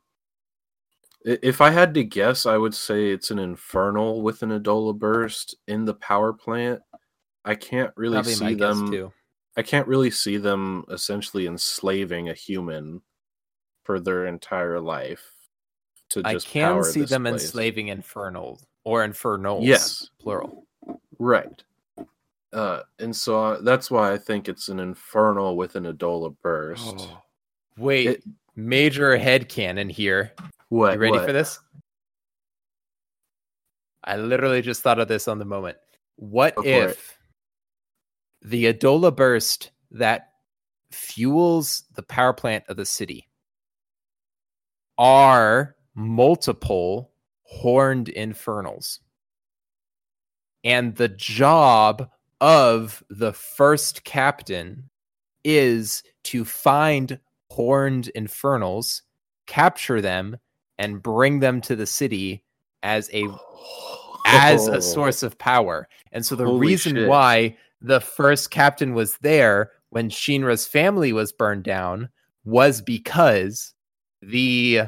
[1.25, 5.55] if I had to guess, I would say it's an infernal with an Adolla burst
[5.69, 6.81] in the power plant.
[7.45, 9.13] I can't really see them.
[9.57, 13.03] I can't really see them essentially enslaving a human
[13.85, 15.25] for their entire life.
[16.09, 17.45] To I can see them place.
[17.45, 19.65] enslaving infernal or infernals.
[19.65, 20.67] Yes, plural.
[21.21, 21.63] Right.
[22.53, 26.83] Uh, and so uh, that's why I think it's an infernal with an Adolla burst.
[27.09, 27.23] Oh.
[27.77, 28.25] Wait, it,
[28.57, 30.33] major head canon here.
[30.69, 30.95] What?
[30.95, 31.27] You ready what?
[31.27, 31.59] for this?
[34.05, 35.79] I literally just thought of this on the moment.
[36.17, 37.19] What Go if
[38.43, 40.31] the Adolla burst that
[40.91, 43.29] fuels the power plant of the city
[44.99, 47.13] are multiple
[47.45, 49.01] horned infernals?
[50.65, 52.09] And the job
[52.41, 54.91] of the first captain
[55.45, 57.19] is to find
[57.53, 59.03] horned infernals,
[59.47, 60.39] capture them,
[60.79, 62.45] and bring them to the city
[62.83, 63.27] as a
[64.27, 65.89] as a source of power.
[66.13, 67.09] And so the Holy reason shit.
[67.09, 72.09] why the first captain was there when Shinra's family was burned down
[72.45, 73.75] was because
[74.23, 74.83] the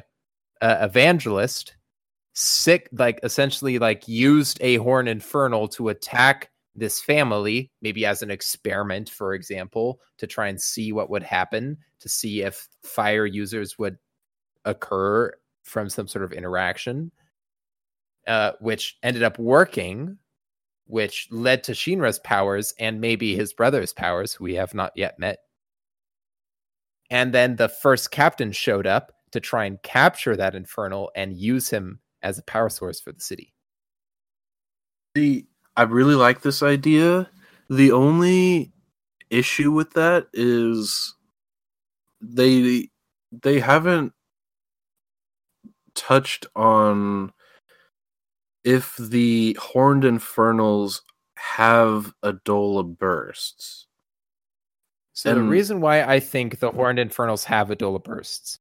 [0.62, 1.76] uh, evangelist
[2.32, 8.30] sick like essentially like used a horn infernal to attack this family maybe as an
[8.30, 13.78] experiment for example to try and see what would happen to see if fire users
[13.78, 13.96] would
[14.64, 15.32] occur
[15.62, 17.10] from some sort of interaction,
[18.26, 20.18] uh, which ended up working.
[20.86, 25.18] which led to Shinra's powers and maybe his brother's powers, who we have not yet
[25.18, 25.38] met.
[27.10, 31.70] And then the first captain showed up to try and capture that infernal and use
[31.70, 33.54] him as a power source for the city.
[35.14, 35.46] The
[35.76, 37.28] I really like this idea.
[37.68, 38.72] The only
[39.30, 41.14] issue with that is
[42.20, 42.88] they
[43.32, 44.12] they haven't
[45.94, 47.32] touched on
[48.62, 51.02] if the horned infernals
[51.36, 53.86] have Adolla bursts.
[55.12, 58.58] So and, the reason why I think the horned infernals have Adolla bursts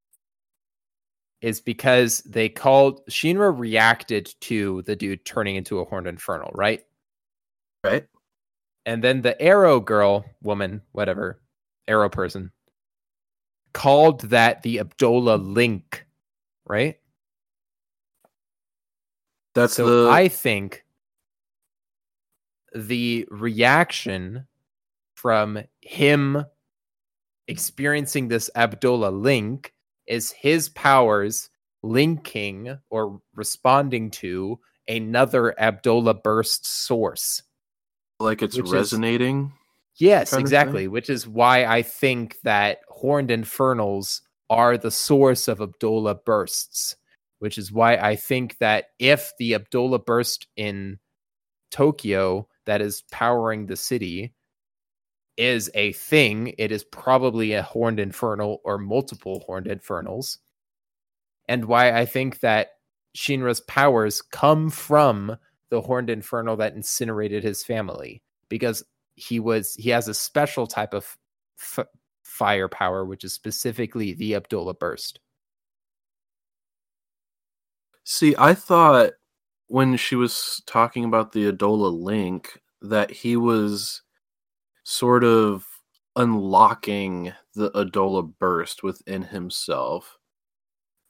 [1.40, 6.82] is because they called Shinra reacted to the dude turning into a horned infernal, right?
[7.84, 8.06] Right.
[8.86, 11.40] And then the arrow girl, woman, whatever,
[11.86, 12.50] arrow person,
[13.72, 16.06] called that the Abdola link,
[16.66, 16.96] right?
[19.54, 20.84] That's so the I think
[22.74, 24.46] the reaction
[25.14, 26.44] from him
[27.46, 29.72] experiencing this Abdola link
[30.06, 31.50] is his powers
[31.82, 34.58] linking or responding to
[34.88, 37.42] another Abdola burst source.
[38.20, 39.52] Like it's resonating?
[39.94, 40.88] Is, yes, exactly.
[40.88, 46.96] Which is why I think that Horned Infernals are the source of Abdola bursts.
[47.40, 50.98] Which is why I think that if the Abdola burst in
[51.70, 54.32] Tokyo that is powering the city
[55.36, 60.38] is a thing, it is probably a horned infernal or multiple horned infernals.
[61.48, 62.68] And why I think that
[63.16, 65.36] Shinra's powers come from
[65.74, 68.84] the horned infernal that incinerated his family because
[69.16, 71.16] he was he has a special type of
[71.60, 71.88] f-
[72.22, 75.18] firepower which is specifically the Abdola burst.
[78.04, 79.14] See, I thought
[79.66, 84.02] when she was talking about the Adolla link that he was
[84.84, 85.66] sort of
[86.14, 90.18] unlocking the Adolla burst within himself.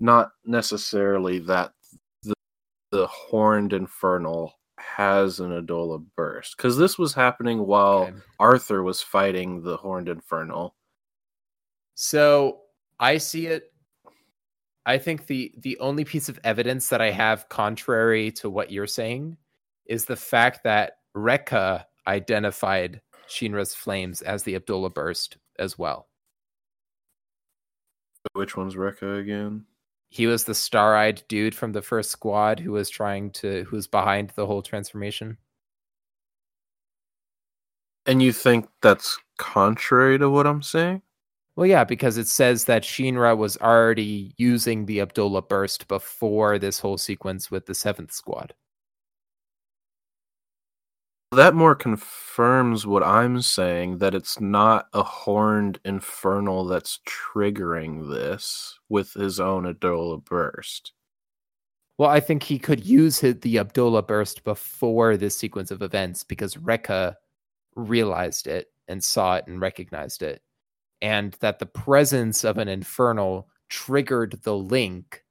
[0.00, 1.74] Not necessarily that
[3.34, 6.56] horned infernal has an Adolla burst.
[6.56, 8.14] Because this was happening while okay.
[8.38, 10.76] Arthur was fighting the horned infernal.
[11.96, 12.60] So
[13.00, 13.72] I see it.
[14.86, 18.86] I think the the only piece of evidence that I have contrary to what you're
[18.86, 19.36] saying
[19.86, 26.06] is the fact that Rekka identified Shinra's flames as the Abdola burst as well.
[28.34, 29.64] Which one's Rekka again?
[30.10, 33.86] He was the star-eyed dude from the first squad who was trying to who was
[33.86, 35.38] behind the whole transformation.
[38.06, 41.02] And you think that's contrary to what I'm saying?
[41.56, 46.80] Well, yeah, because it says that Shinra was already using the Abdullah burst before this
[46.80, 48.54] whole sequence with the seventh squad
[51.34, 58.78] that more confirms what I'm saying that it's not a horned infernal that's triggering this
[58.88, 60.92] with his own Adolla burst.
[61.98, 66.24] Well, I think he could use his, the Abdola burst before this sequence of events
[66.24, 67.14] because Rekka
[67.76, 70.42] realized it and saw it and recognized it.
[71.00, 75.22] And that the presence of an infernal triggered the link,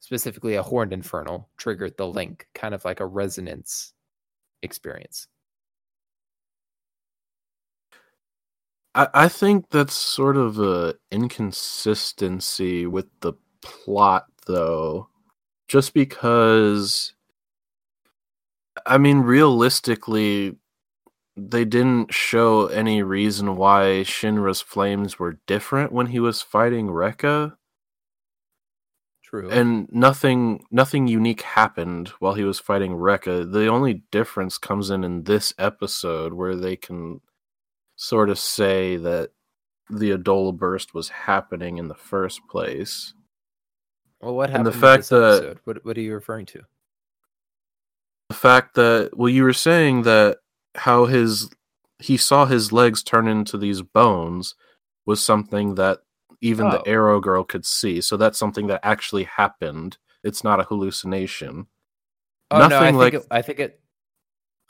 [0.00, 3.94] specifically a horned infernal, triggered the link, kind of like a resonance
[4.62, 5.28] experience.
[8.94, 15.08] I, I think that's sort of a inconsistency with the plot though.
[15.68, 17.14] Just because
[18.86, 20.56] I mean realistically
[21.36, 27.56] they didn't show any reason why Shinra's flames were different when he was fighting Rekka.
[29.24, 29.50] True.
[29.50, 33.50] And nothing nothing unique happened while he was fighting Rekka.
[33.50, 37.20] The only difference comes in in this episode where they can
[38.04, 39.30] sort of say that
[39.90, 43.14] the Adolla burst was happening in the first place.
[44.20, 44.68] Well, what happened?
[44.68, 46.62] And the fact that what what are you referring to?
[48.28, 50.38] The fact that well, you were saying that
[50.74, 51.50] how his
[51.98, 54.54] he saw his legs turn into these bones
[55.06, 56.00] was something that
[56.40, 56.70] even oh.
[56.70, 58.00] the arrow girl could see.
[58.00, 59.98] So that's something that actually happened.
[60.22, 61.66] It's not a hallucination.
[62.50, 63.12] Oh Nothing no, I like...
[63.12, 63.80] think it, I think it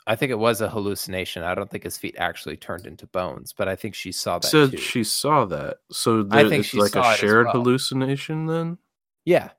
[0.07, 1.41] I think it was a hallucination.
[1.43, 4.47] I don't think his feet actually turned into bones, but I think she saw that.
[4.47, 4.77] So too.
[4.77, 5.77] she saw that.
[5.91, 7.53] So there, I think it's like a shared well.
[7.53, 8.77] hallucination then.
[9.25, 9.49] Yeah.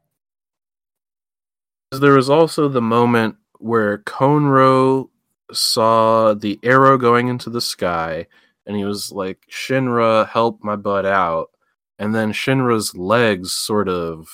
[1.91, 5.09] There was also the moment where Konro
[5.53, 8.27] saw the arrow going into the sky,
[8.67, 11.51] and he was like, "Shinra, help my butt out!"
[11.99, 14.29] And then Shinra's legs sort of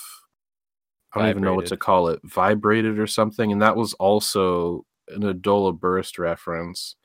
[1.14, 1.30] I don't vibrated.
[1.30, 5.78] even know what to call it, vibrated or something, and that was also an Adolla
[5.78, 6.96] Burst reference.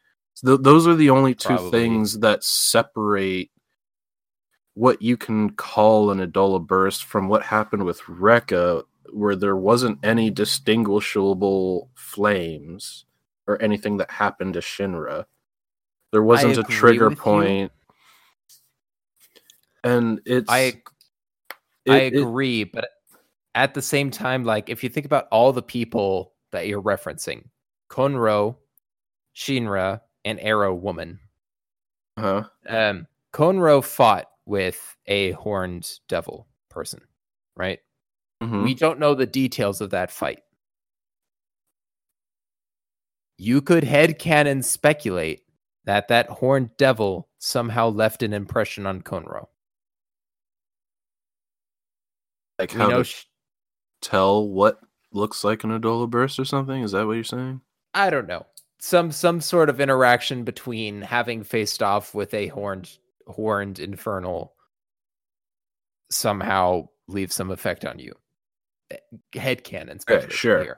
[0.46, 1.72] Th- those are the only two Probably.
[1.72, 3.50] things that separate
[4.76, 9.98] what you can call an Adolla Burst from what happened with Rekka, where there wasn't
[10.04, 13.06] any distinguishable flames
[13.48, 15.26] or anything that happened to Shinra.
[16.12, 17.70] There wasn't a trigger with you.
[19.84, 20.82] And it's I it-
[21.90, 22.90] I it- agree, but
[23.56, 27.46] at the same time, like if you think about all the people that you're referencing,
[27.90, 28.58] Konro,
[29.36, 31.20] Shinra, and Arrow Woman.
[32.18, 32.44] uh-huh.
[32.68, 37.02] Um, Konro fought with a horned devil person,
[37.56, 37.80] right?
[38.42, 38.64] Mhm.
[38.64, 40.44] We don't know the details of that fight.
[43.38, 45.44] You could headcanon speculate
[45.86, 49.48] that that horned devil somehow left an impression on Konro.
[52.60, 53.26] like We how to sh-
[54.02, 54.80] tell what
[55.12, 56.82] looks like an Adolla burst or something?
[56.82, 57.62] Is that what you're saying?
[57.98, 58.46] I don't know.
[58.80, 62.96] Some some sort of interaction between having faced off with a horned
[63.26, 64.54] horned infernal
[66.12, 68.14] somehow leaves some effect on you.
[69.34, 70.00] Head canon,
[70.30, 70.64] sure.
[70.64, 70.78] Here.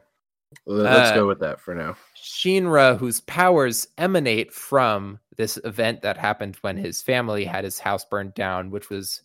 [0.65, 1.95] Let's Uh, go with that for now.
[2.15, 8.05] Shinra, whose powers emanate from this event that happened when his family had his house
[8.05, 9.21] burned down, which was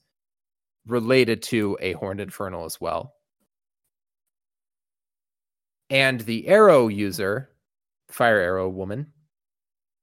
[0.86, 3.14] related to a horned infernal as well.
[5.88, 7.50] And the arrow user,
[8.14, 9.12] fire arrow woman,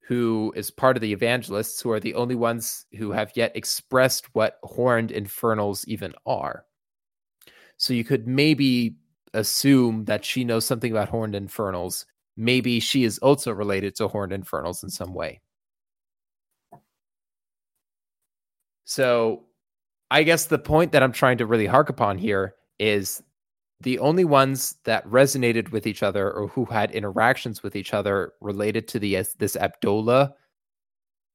[0.01, 4.27] who is part of the evangelists, who are the only ones who have yet expressed
[4.35, 6.65] what horned infernals even are.
[7.77, 8.97] So you could maybe
[9.33, 12.05] assume that she knows something about horned infernals.
[12.35, 15.39] Maybe she is also related to horned infernals in some way.
[18.83, 19.45] So
[20.09, 23.23] I guess the point that I'm trying to really hark upon here is
[23.81, 28.33] the only ones that resonated with each other or who had interactions with each other
[28.41, 30.33] related to the uh, this Abdullah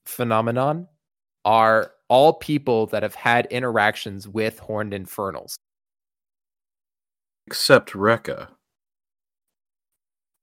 [0.04, 0.86] phenomenon
[1.44, 5.56] are all people that have had interactions with horned infernals.
[7.46, 8.48] Except Rekka.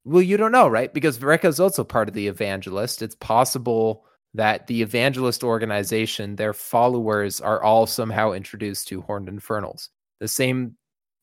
[0.05, 0.93] Well, you don't know, right?
[0.93, 3.01] Because Rekka is also part of the evangelist.
[3.01, 9.89] It's possible that the evangelist organization, their followers, are all somehow introduced to horned infernals.
[10.19, 10.75] The same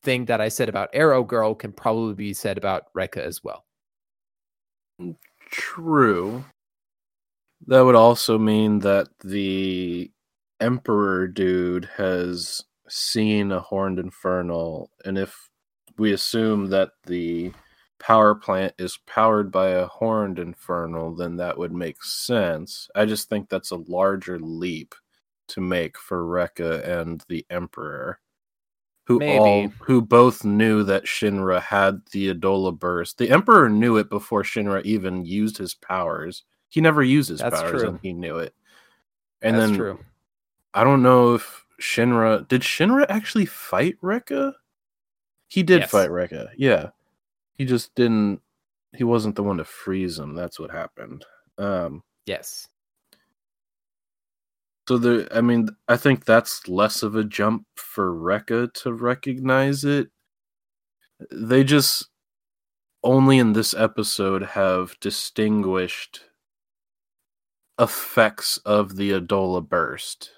[0.03, 3.65] thing that I said about Arrow Girl can probably be said about Rekka as well.
[5.01, 5.15] Mm,
[5.49, 6.43] true.
[7.67, 10.11] That would also mean that the
[10.59, 15.49] Emperor dude has seen a horned infernal, and if
[15.97, 17.51] we assume that the
[17.99, 22.89] power plant is powered by a horned infernal, then that would make sense.
[22.95, 24.95] I just think that's a larger leap
[25.49, 28.19] to make for Rekka and the Emperor.
[29.13, 29.39] Who Maybe.
[29.39, 33.17] all who both knew that Shinra had the Adolla burst.
[33.17, 36.43] The Emperor knew it before Shinra even used his powers.
[36.69, 37.89] He never used his That's powers true.
[37.89, 38.53] and he knew it.
[39.41, 39.99] And That's then true.
[40.73, 44.53] I don't know if Shinra did Shinra actually fight Rekka?
[45.47, 45.91] He did Yes.
[45.91, 46.49] fight Rekka.
[46.57, 46.89] Yeah.
[47.55, 48.41] He just didn't
[48.93, 50.35] he wasn't the one to freeze him.
[50.35, 51.25] That's what happened.
[51.57, 52.67] Um Yes.
[54.87, 59.85] So the I mean I think that's less of a jump for Rekka to recognize
[59.85, 60.09] it.
[61.31, 62.07] They just
[63.03, 66.21] only in this episode have distinguished
[67.79, 70.31] effects of the Adolla burst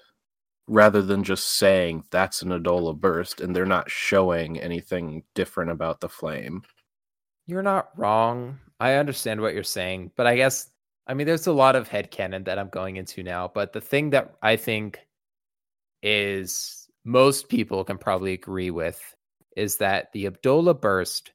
[0.66, 6.00] rather than just saying that's an Adolla burst and they're not showing anything different about
[6.00, 6.62] the flame.
[7.46, 8.58] You're not wrong.
[8.80, 10.70] I understand what you're saying, but I guess
[11.06, 13.80] I mean there's a lot of head headcanon that I'm going into now, but the
[13.80, 15.00] thing that I think
[16.02, 19.00] is most people can probably agree with
[19.56, 21.32] is that the Abdullah burst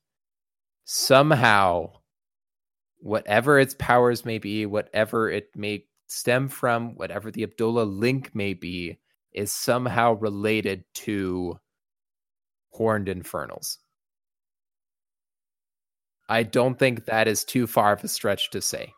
[0.85, 1.91] somehow
[2.99, 8.53] whatever its powers may be, whatever it may stem from, whatever the Abdullah link may
[8.53, 8.99] be,
[9.31, 11.59] is somehow related to
[12.71, 13.77] horned infernals.
[16.27, 18.93] I don't think that is too far of a stretch to say.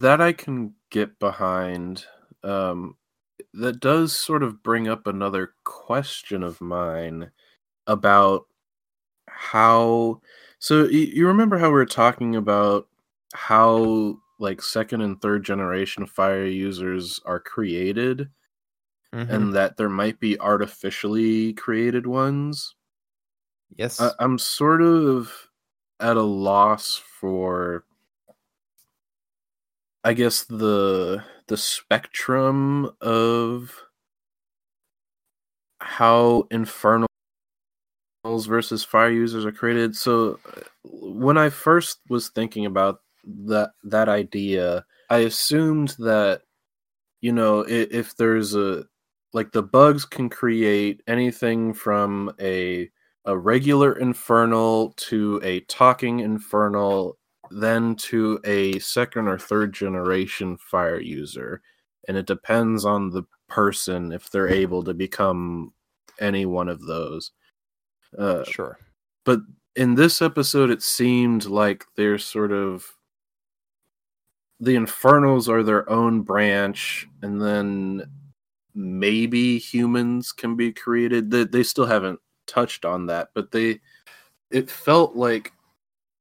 [0.00, 2.04] That I can get behind.
[2.42, 2.96] Um,
[3.54, 7.30] that does sort of bring up another question of mine
[7.86, 8.46] about
[9.28, 10.20] how.
[10.58, 12.88] So you remember how we were talking about
[13.34, 18.28] how like second and third generation fire users are created,
[19.14, 19.32] Mm-hmm.
[19.32, 22.74] and that there might be artificially created ones.
[23.76, 25.32] yes, I, I'm sort of
[26.00, 27.84] at a loss for
[30.04, 33.74] I guess the the spectrum of
[35.80, 37.08] how infernals
[38.46, 39.96] versus fire users are created.
[39.96, 40.38] So
[40.84, 43.00] when I first was thinking about
[43.46, 46.42] that that idea, I assumed that
[47.22, 48.84] you know if, if there's a
[49.32, 52.90] like the bugs can create anything from a
[53.24, 57.16] a regular infernal to a talking infernal
[57.50, 61.62] then to a second or third generation fire user.
[62.08, 65.72] And it depends on the person if they're able to become
[66.20, 67.32] any one of those.
[68.18, 68.78] Uh, Sure.
[69.24, 69.40] but
[69.74, 72.86] in this episode it seemed like they're sort of
[74.60, 78.08] the infernals are their own branch and then
[78.74, 81.28] maybe humans can be created.
[81.30, 83.80] They, they still haven't touched on that but they
[84.50, 85.52] it felt like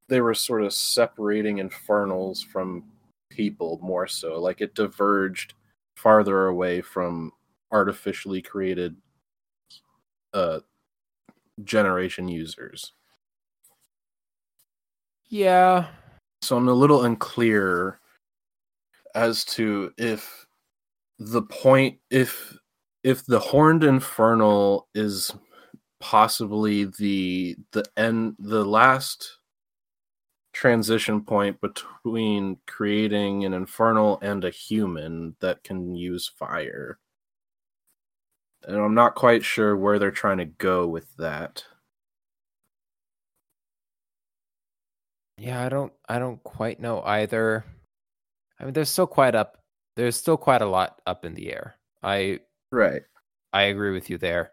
[0.08, 2.84] they were sort of separating infernals from
[3.30, 5.54] people more so like it diverged
[5.98, 7.32] farther away from
[7.72, 8.96] artificially created
[10.34, 10.60] uh
[11.64, 12.94] generation users
[15.30, 15.88] Yeah.
[16.44, 18.00] so I'm a little unclear
[19.16, 20.46] as to if
[21.20, 22.56] the point if
[23.04, 25.32] if the horned infernal is
[26.00, 29.38] possibly the the end the last
[30.54, 37.00] transition point between creating an infernal and a human that can use fire
[38.64, 41.64] and i'm not quite sure where they're trying to go with that
[45.44, 47.66] Yeah, I don't I don't quite know either.
[48.60, 49.58] I mean there's still quite up
[49.98, 51.76] there's still quite a lot up in the air.
[52.02, 52.40] I
[52.72, 53.02] right
[53.52, 54.52] I agree with you there.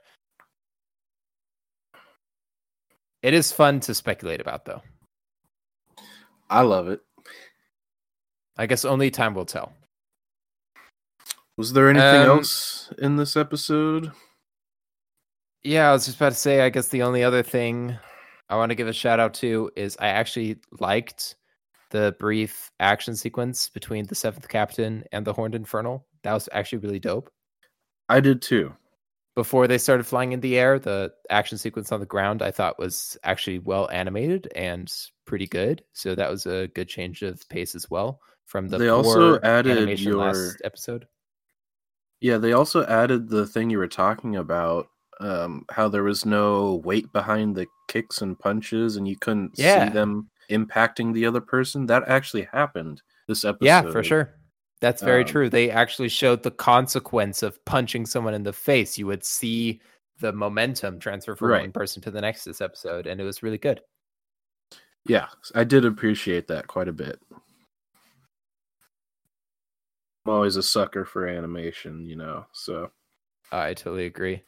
[3.22, 4.82] It is fun to speculate about though.
[6.50, 7.00] I love it
[8.58, 9.72] I guess only time will tell.
[11.56, 14.12] was there anything Um, else in this episode
[15.62, 17.96] Yeah, I was just about to say I guess the only other thing
[18.50, 21.36] I want to give a shout out to is I actually liked
[21.90, 26.06] the brief action sequence between the seventh captain and the horned infernal.
[26.22, 27.30] That was actually really dope.
[28.08, 28.74] I did too.
[29.36, 32.78] before they started flying in the air, the action sequence on the ground I thought
[32.78, 34.92] was actually well animated and
[35.30, 35.82] pretty good.
[35.92, 40.00] So that was a good change of pace as well from the They also added
[40.00, 41.06] your- last episode.
[42.20, 44.88] Yeah, they also added the thing you were talking about,
[45.20, 49.86] um, how there was no weight behind the kicks and punches, and you couldn't Yeah.
[49.86, 51.86] see them impacting the other person.
[51.86, 53.64] That actually happened this episode.
[53.64, 54.34] Yeah, for sure.
[54.80, 55.48] That's very Um, true.
[55.48, 58.98] They actually showed the consequence of punching someone in the face.
[58.98, 59.80] You would see
[60.18, 61.62] the momentum transfer from Right.
[61.62, 63.80] one person to the next this episode, and it was really good.
[65.06, 67.20] Yeah, I did appreciate that quite a bit.
[70.26, 72.46] I'm always a sucker for animation, you know.
[72.52, 72.90] So
[73.50, 74.42] I totally agree.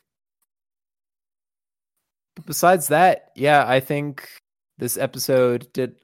[2.37, 4.29] But besides that, yeah, I think
[4.79, 5.97] this episode did.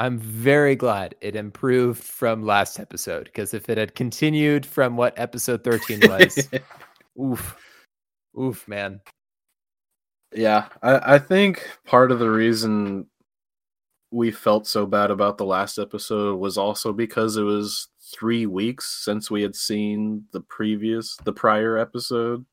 [0.00, 5.18] I'm very glad it improved from last episode because if it had continued from what
[5.18, 6.48] episode 13 was,
[7.20, 7.56] oof,
[8.38, 9.00] oof, man.
[10.32, 13.06] Yeah, I, I think part of the reason
[14.10, 19.04] we felt so bad about the last episode was also because it was three weeks
[19.04, 22.44] since we had seen the previous, the prior episode.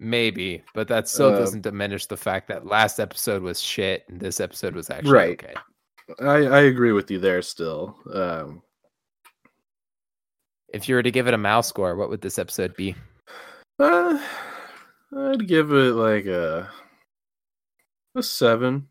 [0.00, 4.18] Maybe, but that still Uh, doesn't diminish the fact that last episode was shit and
[4.20, 5.32] this episode was actually Right.
[5.44, 5.54] okay.
[6.20, 7.96] I, I agree with you there still.
[8.12, 8.62] Um,
[10.72, 12.96] If you were to give it a mouse score, what would this episode be?
[13.78, 14.18] uh,
[15.16, 16.70] I'd give it like a
[18.14, 18.88] a seven.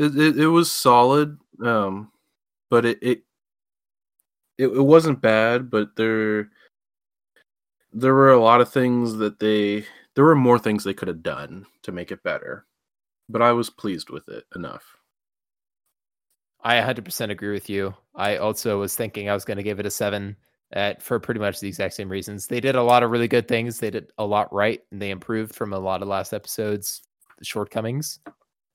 [0.00, 2.10] It it, it was solid, um,
[2.70, 3.22] but it, it
[4.56, 5.70] it it wasn't bad.
[5.70, 6.48] But there
[7.92, 11.22] there were a lot of things that they there were more things they could have
[11.22, 12.64] done to make it better.
[13.28, 14.96] But I was pleased with it enough.
[16.62, 17.94] I 100% agree with you.
[18.14, 20.36] I also was thinking I was going to give it a seven
[20.72, 22.46] at, for pretty much the exact same reasons.
[22.46, 23.78] They did a lot of really good things.
[23.78, 27.02] They did a lot right, and they improved from a lot of last episode's
[27.42, 28.18] shortcomings.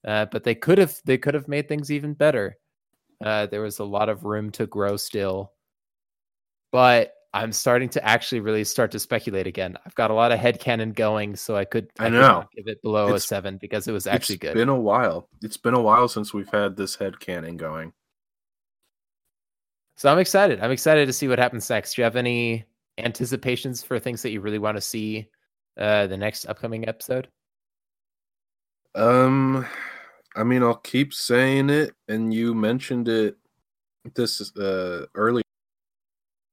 [0.06, 2.56] Uh, but they could have they could have made things even better.
[3.24, 5.52] Uh, there was a lot of room to grow still.
[6.70, 9.76] But I'm starting to actually really start to speculate again.
[9.84, 12.20] I've got a lot of head headcanon going, so I could I could know.
[12.20, 14.54] not give it below a seven because it was actually it's good.
[14.54, 15.28] been a while.
[15.42, 17.92] It's been a while since we've had this head canon going.
[19.96, 20.60] So I'm excited.
[20.60, 21.94] I'm excited to see what happens next.
[21.94, 22.64] Do you have any
[22.98, 25.28] anticipations for things that you really want to see
[25.78, 27.28] uh the next upcoming episode?
[28.94, 29.66] Um,
[30.36, 33.36] I mean, I'll keep saying it, and you mentioned it
[34.14, 35.42] this uh earlier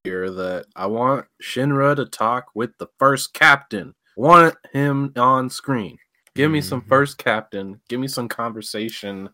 [0.05, 3.93] that I want Shinra to talk with the first captain.
[4.15, 5.97] Want him on screen.
[6.35, 6.87] Give me some Mhm.
[6.87, 7.79] first captain.
[7.89, 9.29] Give me some conversation,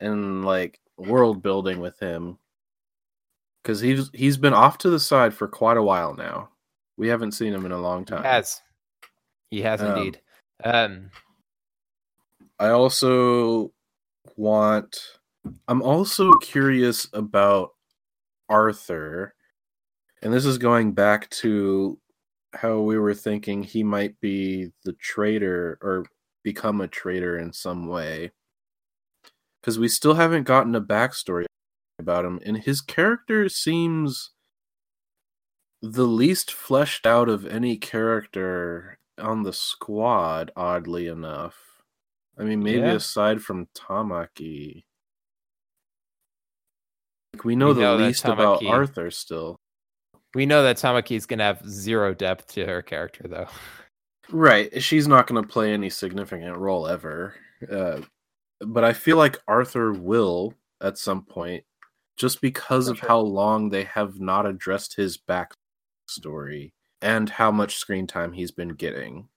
[0.00, 2.38] and like world building with him
[3.62, 6.50] because he's he's been off to the side for quite a while now.
[6.96, 8.22] We haven't seen him in a long time.
[8.22, 8.62] He has.
[9.50, 10.20] He has Um, indeed.
[10.64, 11.10] Um,
[12.58, 13.72] I also
[14.36, 14.98] want.
[15.66, 17.70] I'm also curious about
[18.48, 19.34] Arthur,
[20.22, 21.98] and this is going back to
[22.54, 26.04] how we were thinking he might be the traitor or
[26.42, 28.32] become a traitor in some way.
[29.60, 31.44] Because we still haven't gotten a backstory
[31.98, 34.30] about him, and his character seems
[35.82, 41.77] the least fleshed out of any character on the squad, oddly enough.
[42.38, 42.92] I mean, maybe Yeah.
[42.94, 44.84] aside from Tamaki.
[47.32, 49.56] Like, we know We the know least about Arthur still.
[50.34, 53.48] we know that Tamaki is going to have zero depth to her character, though.
[54.30, 54.82] Right.
[54.82, 57.34] She's not going to play any significant role ever.
[57.70, 58.02] Uh,
[58.60, 61.64] but I feel like Arthur will at some point,
[62.16, 63.08] just because For of sure.
[63.08, 68.70] how long they have not addressed his backstory and how much screen time he's been
[68.74, 69.28] getting.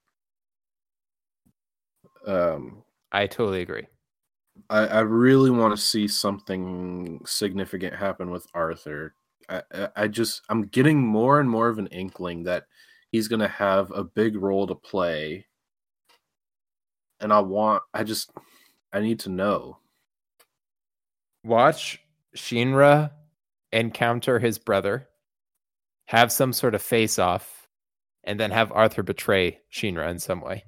[2.26, 2.81] Um,
[3.12, 3.86] I totally agree.
[4.68, 9.14] I, I really want to see something significant happen with Arthur.
[9.48, 9.62] I,
[9.96, 12.64] I- just I'm getting more and more of an inkling that
[13.10, 15.46] he's gonna have a big role to play,
[17.20, 18.30] and I want I just
[18.92, 19.78] I need to know.
[21.44, 22.00] Watch
[22.36, 23.10] Shinra
[23.72, 25.08] encounter his brother,
[26.06, 27.68] have some sort of face off,
[28.24, 30.64] and then have Arthur betray Shinra in some way.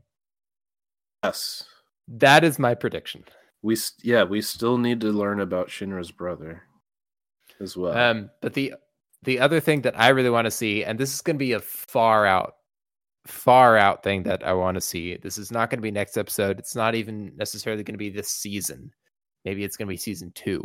[1.23, 1.65] Yes,
[2.09, 3.25] That is my prediction.
[3.63, 6.63] we yeah we still need to learn about Shinra's brother
[7.61, 7.97] as well.
[7.97, 8.75] Um, but the
[9.23, 11.53] the other thing that I really want to see, and this is going to be
[11.53, 12.57] a far out,
[13.27, 15.17] far out thing that I want to see.
[15.17, 16.59] This is not going to be next episode.
[16.59, 18.91] It's not even necessarily going to be this season.
[19.47, 20.63] Maybe it's going to be season two.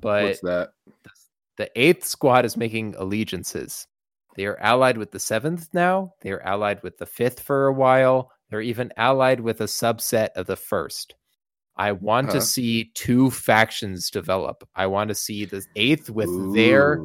[0.00, 0.70] But What's that?
[1.58, 3.86] the eighth squad is making allegiances.
[4.34, 6.14] They are allied with the seventh now.
[6.22, 8.30] They are allied with the fifth for a while.
[8.50, 11.14] They're even allied with a subset of the first.
[11.76, 12.34] I want Huh.
[12.34, 14.68] to see two factions develop.
[14.76, 17.00] I want to see the eighth with their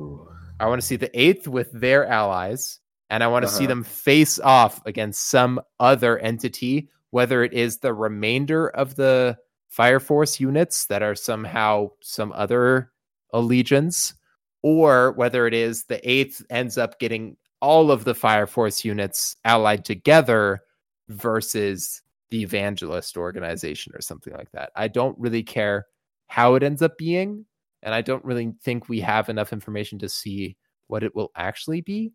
[0.61, 2.79] I want to see the eighth with their allies,
[3.09, 3.67] and I want to see Uh-huh.
[3.75, 9.37] them face off against some other entity, whether it is the remainder of the
[9.69, 12.91] Fire Force units that are somehow some other
[13.31, 14.13] allegiance,
[14.61, 19.37] or whether it is the eighth ends up getting all of the Fire Force units
[19.45, 20.61] allied together
[21.09, 24.71] versus the Evangelist organization or something like that.
[24.75, 25.87] I don't really care
[26.27, 27.45] how it ends up being
[27.81, 30.57] and I don't really think we have enough information to see
[30.87, 32.11] what it will actually be.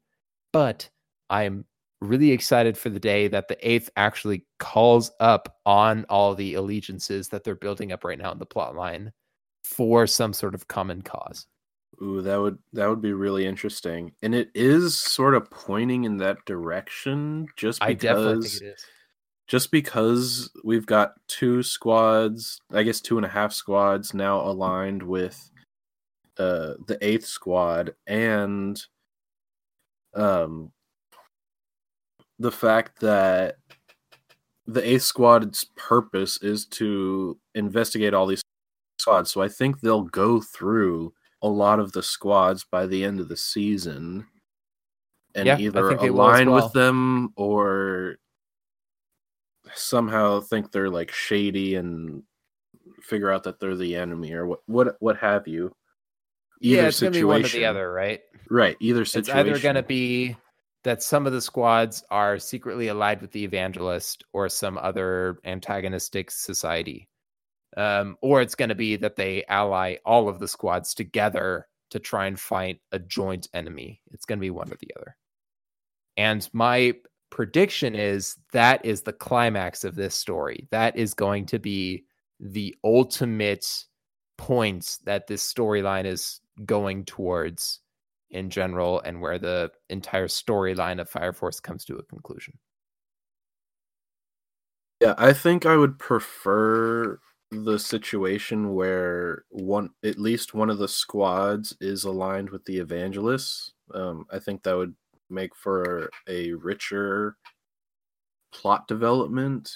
[0.52, 0.88] But
[1.30, 1.64] I'm
[2.00, 7.28] really excited for the day that the eighth actually calls up on all the allegiances
[7.30, 9.12] that they're building up right now in the plot line
[9.62, 11.46] for some sort of common cause.
[12.02, 16.16] Ooh, that would that would be really interesting, and it is sort of pointing in
[16.18, 17.46] that direction.
[17.56, 18.86] Just I definitely because, think it is.
[19.46, 25.02] just because we've got two squads, I guess two and a half squads now aligned
[25.02, 25.50] with
[26.38, 28.80] uh, the eighth squad, and
[30.14, 30.72] um,
[32.38, 33.56] the fact that
[34.66, 38.42] the eighth squad's purpose is to investigate all these
[38.98, 39.30] squads.
[39.30, 41.12] So I think they'll go through
[41.44, 44.26] a lot of the squads by the end of the season
[45.34, 46.64] and Yeah, either think they will as align well.
[46.64, 48.16] with them or
[49.74, 52.22] somehow think they're like shady and
[53.02, 55.70] figure out that they're the enemy or what what what have you.
[56.60, 58.20] yeah, it's gonna be one or the other, right?
[58.50, 59.20] Right, either situation.
[59.20, 59.48] It's situation.
[59.48, 60.36] either going to be
[60.84, 66.30] that some of the squads are secretly allied with the evangelist or some other antagonistic
[66.30, 67.08] society.
[67.76, 71.98] Um, or it's going to be that they ally all of the squads together to
[71.98, 74.00] try and fight a joint enemy.
[74.12, 75.16] It's going to be one or the other.
[76.16, 76.94] And my
[77.30, 80.68] prediction is that is the climax of this story.
[80.70, 82.04] That is going to be
[82.38, 83.84] the ultimate
[84.36, 87.80] point that this storyline is going towards
[88.30, 92.58] in general and where the entire storyline of Fire Force comes to a conclusion.
[95.00, 97.18] Yeah, I think I would prefer
[97.62, 103.72] the situation where one at least one of the squads is aligned with the evangelists.
[103.94, 104.94] Um, I think that would
[105.30, 107.36] make for a richer
[108.52, 109.70] plot development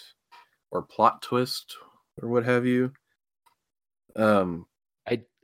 [0.71, 1.77] or plot twist
[2.21, 2.93] or what have you.
[4.17, 4.67] Um,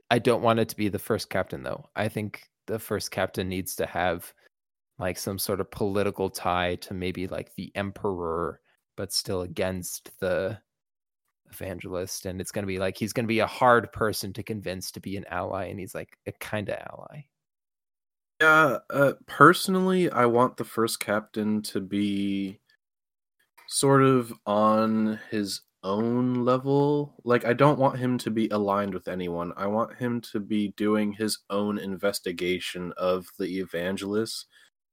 [0.09, 1.89] I don't want it to be the first captain though.
[1.95, 4.31] I think the first captain needs to have
[4.99, 8.61] like some sort of political tie to maybe like the emperor
[8.95, 10.57] but still against the
[11.51, 14.43] evangelist, and it's going to be like he's going to be a hard person to
[14.43, 17.25] convince to be an ally, and he's like a kind of ally.
[18.41, 22.59] Yeah, uh, personally, I want the first captain to be
[23.67, 27.15] sort of on his own level.
[27.23, 29.53] Like, I don't want him to be aligned with anyone.
[29.55, 34.47] I want him to be doing his own investigation of the evangelist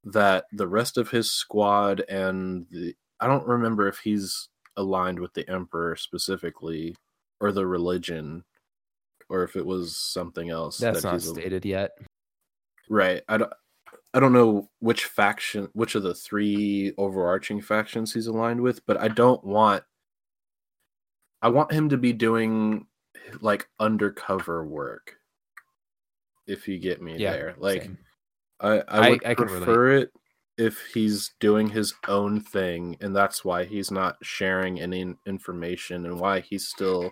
[0.04, 5.32] that the rest of his squad and the I don't remember if he's aligned with
[5.35, 6.97] the emperor specifically
[7.40, 8.44] or the religion
[9.28, 11.93] or if it was something else That's that not stated yet.
[12.89, 13.23] Right.
[13.28, 13.53] I don't
[14.15, 18.99] I don't know which faction which of the three overarching factions he's aligned with, but
[19.01, 19.85] I don't want
[21.40, 22.86] I want him to be doing
[23.40, 25.16] like undercover work.
[26.47, 27.55] If you get me Yeah, there.
[27.59, 27.99] Like same.
[28.61, 29.36] I I I- would I relate.
[29.36, 30.12] prefer it
[30.62, 36.20] if he's doing his own thing and that's why he's not sharing any information and
[36.20, 37.10] why he's still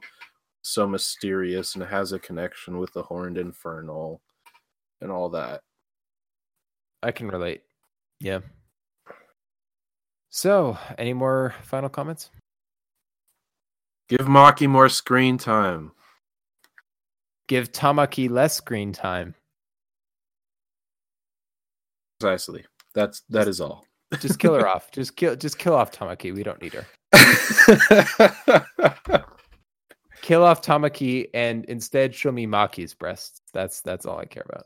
[0.62, 4.20] so mysterious and has a connection with the horned infernal
[5.01, 5.62] and all that.
[7.02, 7.62] I can relate.
[8.20, 8.40] Yeah.
[10.28, 12.31] So, any more final comments?
[14.09, 15.90] Give Maki more screen time.
[17.48, 19.35] Give Tamaki less screen time.
[22.20, 22.64] Precisely.
[22.94, 23.84] That's that is all.
[24.20, 24.90] Just kill her off.
[24.90, 25.36] Just kill.
[25.36, 26.34] Just kill off Tamaki.
[26.34, 26.86] We don't need her.
[30.22, 33.40] Kill off Tamaki and instead show me Maki's breasts.
[33.54, 34.64] That's that's all I care about.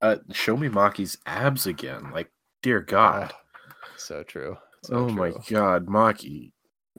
[0.00, 2.10] uh, show me Maki's abs again.
[2.12, 2.30] Like,
[2.62, 3.30] dear God.
[3.34, 4.56] Ah, so true.
[4.84, 5.32] So oh my.
[5.50, 6.52] God, Maki.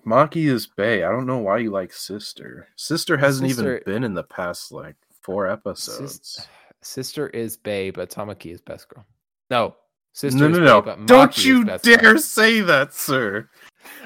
[0.05, 1.03] Maki is Bay.
[1.03, 2.67] I don't know why you like Sister.
[2.75, 6.47] Sister hasn't Sister- even been in the past like four Sis- episodes.
[6.83, 9.05] sister is Bay, but Tamaki is best girl.
[9.49, 9.75] No,
[10.13, 11.05] sister no, no, no.
[11.05, 12.17] Don't you dare girl.
[12.17, 13.49] say that, sir.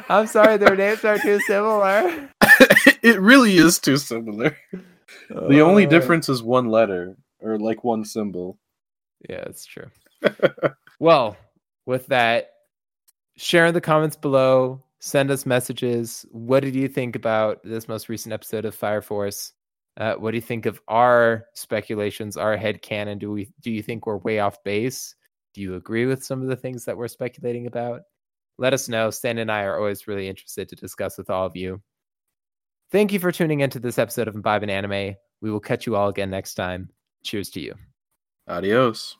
[0.09, 2.29] I'm sorry, their names are too similar.
[3.01, 4.55] it really is too similar.
[5.29, 8.57] The only Uh, difference is one letter or like one symbol.
[9.29, 9.89] Yeah, it's true.
[10.99, 11.37] well,
[11.85, 12.49] with that,
[13.37, 14.83] share in the comments below.
[14.99, 16.25] Send us messages.
[16.31, 19.53] What did you think about this most recent episode of Fire Force?
[19.97, 23.17] Uh, what do you think of our speculations, our head canon?
[23.17, 25.15] Do we do you think we're way off base?
[25.53, 28.01] Do you agree with some of the things that we're speculating about?
[28.57, 29.09] Let us know.
[29.09, 31.81] Stan and I are always really interested to discuss with all of you.
[32.91, 35.15] Thank you for tuning into this episode of Imbibe and Anime.
[35.41, 36.89] We will catch you all again next time.
[37.23, 37.75] Cheers to you.
[38.47, 39.17] Adios.